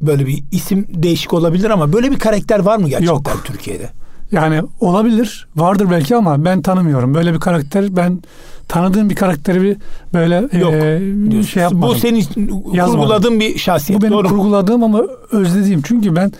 [0.00, 3.42] Böyle bir isim değişik olabilir ama böyle bir karakter var mı gerçekten Yok.
[3.44, 3.90] Türkiye'de?
[4.32, 7.14] Yani olabilir, vardır belki ama ben tanımıyorum.
[7.14, 8.22] Böyle bir karakter, ben
[8.68, 9.76] tanıdığım bir karakteri bir
[10.14, 11.88] böyle Yok, e, şey yapmadım.
[11.88, 12.22] Bu senin
[12.86, 14.00] kurguladığın bir şahsiyet.
[14.00, 15.02] Bu benim doğru kurguladığım ama
[15.32, 15.82] özlediğim.
[15.82, 16.32] Çünkü ben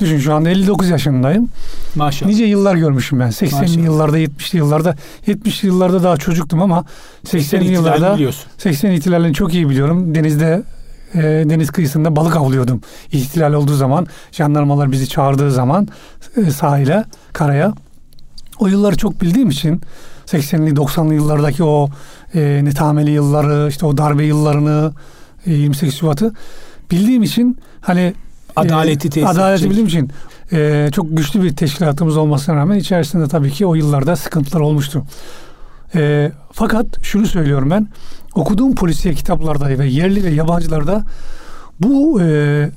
[0.00, 1.48] düşün şu anda 59 yaşındayım.
[1.94, 2.30] Maşallah.
[2.30, 3.28] Nice yıllar görmüşüm ben.
[3.28, 3.84] 80'li Maşallah.
[3.84, 4.96] yıllarda, 70'li yıllarda.
[5.26, 6.84] 70'li yıllarda daha çocuktum ama
[7.24, 8.44] 80'li 80 ihtilalini yıllarda biliyorsun.
[8.58, 10.14] 80 ihtilalini çok iyi biliyorum.
[10.14, 10.62] Denizde
[11.14, 12.80] e, deniz kıyısında balık avlıyordum.
[13.12, 15.88] İhtilal olduğu zaman, jandarmalar bizi çağırdığı zaman
[16.36, 17.72] e, sahile, karaya.
[18.58, 19.80] O yılları çok bildiğim için
[20.26, 21.88] 80'li 90'lı yıllardaki o
[22.34, 24.92] e, netameli yılları, işte o darbe yıllarını,
[25.46, 26.32] e, 28 Şubat'ı
[26.90, 28.14] bildiğim için hani
[28.56, 29.70] Adaleti e, tesis adaleti edecek.
[29.70, 30.10] bildiğim için
[30.52, 35.04] e, çok güçlü bir teşkilatımız olmasına rağmen içerisinde tabii ki o yıllarda sıkıntılar olmuştu.
[35.94, 37.88] E, fakat şunu söylüyorum ben
[38.34, 41.04] okuduğum polisiye kitaplarda ve yerli ve yabancılarda
[41.80, 42.70] bu e,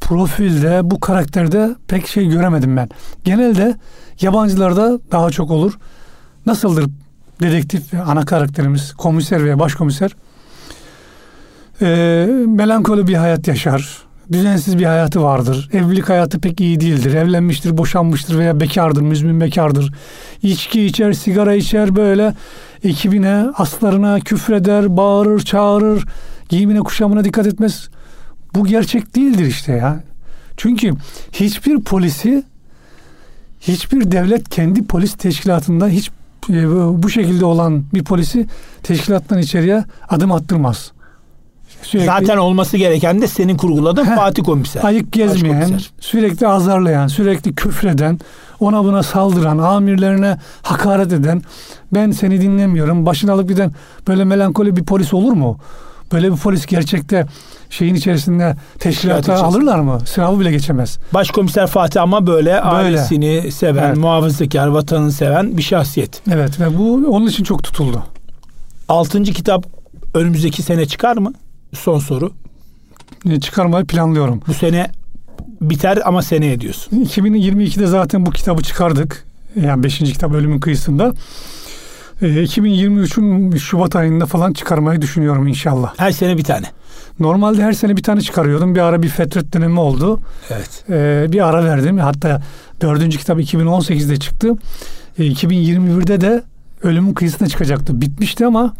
[0.00, 2.88] profilde bu karakterde pek şey göremedim ben.
[3.24, 3.76] Genelde
[4.20, 5.78] yabancılarda daha çok olur.
[6.46, 6.86] Nasıldır
[7.40, 10.16] dedektif ve ana karakterimiz komiser veya başkomiser?
[11.82, 11.86] E,
[12.46, 14.09] melankoli bir hayat yaşar.
[14.32, 15.68] Düzensiz bir hayatı vardır.
[15.72, 17.14] Evlilik hayatı pek iyi değildir.
[17.14, 19.92] Evlenmiştir, boşanmıştır veya bekardır, müzmin bekardır.
[20.42, 22.34] İçki içer, sigara içer böyle
[22.84, 26.04] ekibine, aslarına küfreder, bağırır, çağırır.
[26.48, 27.88] Giyimine, kuşamına dikkat etmez.
[28.54, 30.02] Bu gerçek değildir işte ya.
[30.56, 30.92] Çünkü
[31.32, 32.42] hiçbir polisi
[33.60, 36.10] hiçbir devlet kendi polis teşkilatında hiç
[36.50, 36.68] e,
[37.02, 38.46] bu şekilde olan bir polisi
[38.82, 40.92] teşkilattan içeriye adım attırmaz.
[41.82, 44.84] Sürekli, Zaten olması gereken de senin kurguladığın heh, Fatih Komiser.
[44.84, 45.90] Ayık gezmeyen, Başkomiser.
[46.00, 48.18] sürekli azarlayan, sürekli küfreden,
[48.60, 51.42] ona buna saldıran, amirlerine hakaret eden,
[51.94, 53.72] ben seni dinlemiyorum, başını alıp giden
[54.08, 55.58] böyle melankoli bir polis olur mu?
[56.12, 57.26] Böyle bir polis gerçekte
[57.70, 59.98] şeyin içerisinde teşkilata alırlar mı?
[60.06, 60.98] Sınavı bile geçemez.
[61.14, 62.60] Başkomiser Fatih ama böyle, böyle.
[62.60, 63.96] ailesini seven, evet.
[63.96, 66.22] muhafazakar, vatanını seven bir şahsiyet.
[66.32, 68.02] Evet ve bu onun için çok tutuldu.
[68.88, 69.66] Altıncı kitap
[70.14, 71.32] önümüzdeki sene çıkar mı?
[71.72, 72.32] Son soru.
[73.30, 74.40] E, çıkarmayı planlıyorum.
[74.48, 74.90] Bu sene
[75.60, 77.04] biter ama seneye diyorsun.
[77.04, 79.24] 2022'de zaten bu kitabı çıkardık.
[79.62, 79.98] Yani 5.
[79.98, 81.12] kitap ölümün kıyısında.
[82.22, 85.94] 2023'ün e, Şubat ayında falan çıkarmayı düşünüyorum inşallah.
[85.96, 86.66] Her sene bir tane.
[87.20, 88.74] Normalde her sene bir tane çıkarıyordum.
[88.74, 90.20] Bir ara bir fetret dönemi oldu.
[90.50, 90.84] Evet.
[90.90, 91.98] Ee, bir ara verdim.
[91.98, 92.42] Hatta
[92.80, 94.54] dördüncü kitap 2018'de çıktı.
[95.18, 96.42] Ee, 2021'de de
[96.82, 98.00] Ölümün Kıyısına çıkacaktı.
[98.00, 98.74] Bitmişti ama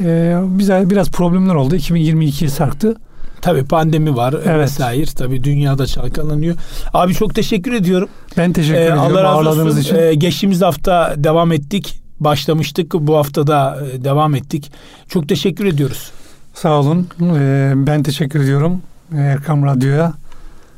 [0.00, 1.76] e, bize biraz problemler oldu.
[1.76, 2.94] 2022'ye sarktı.
[3.40, 4.58] Tabii pandemi var evet.
[4.58, 5.06] vesaire.
[5.16, 6.56] Tabii dünyada çalkalanıyor.
[6.94, 8.08] Abi çok teşekkür ediyorum.
[8.36, 9.80] Ben teşekkür ee, ediyorum Allah razı olsun.
[9.80, 9.96] için.
[9.96, 12.00] Ee, geçtiğimiz hafta devam ettik.
[12.20, 12.94] Başlamıştık.
[12.94, 14.72] Bu hafta da e, devam ettik.
[15.08, 16.10] Çok teşekkür ediyoruz.
[16.54, 17.08] Sağ olun.
[17.22, 18.82] Ee, ben teşekkür ediyorum
[19.16, 20.12] Erkam Radyo'ya.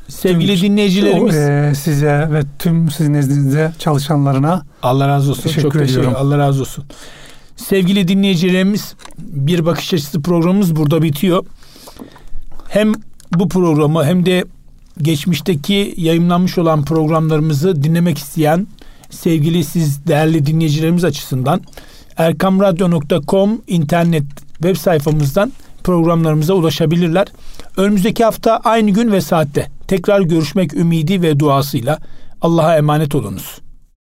[0.08, 1.36] Sevgili tüm, dinleyicilerimiz.
[1.36, 4.62] E, size ve tüm sizin nezdinizde çalışanlarına.
[4.82, 5.42] Allah razı olsun.
[5.42, 5.94] Teşekkür Çok ediyorum.
[5.94, 6.84] teşekkür Allah razı olsun.
[7.68, 11.46] Sevgili dinleyicilerimiz bir bakış açısı programımız burada bitiyor.
[12.68, 12.92] Hem
[13.34, 14.44] bu programı hem de
[14.98, 18.66] geçmişteki yayınlanmış olan programlarımızı dinlemek isteyen
[19.10, 21.60] sevgili siz değerli dinleyicilerimiz açısından
[22.16, 25.52] erkamradyo.com internet web sayfamızdan
[25.84, 27.28] programlarımıza ulaşabilirler.
[27.76, 31.98] Önümüzdeki hafta aynı gün ve saatte tekrar görüşmek ümidi ve duasıyla
[32.40, 33.60] Allah'a emanet olunuz.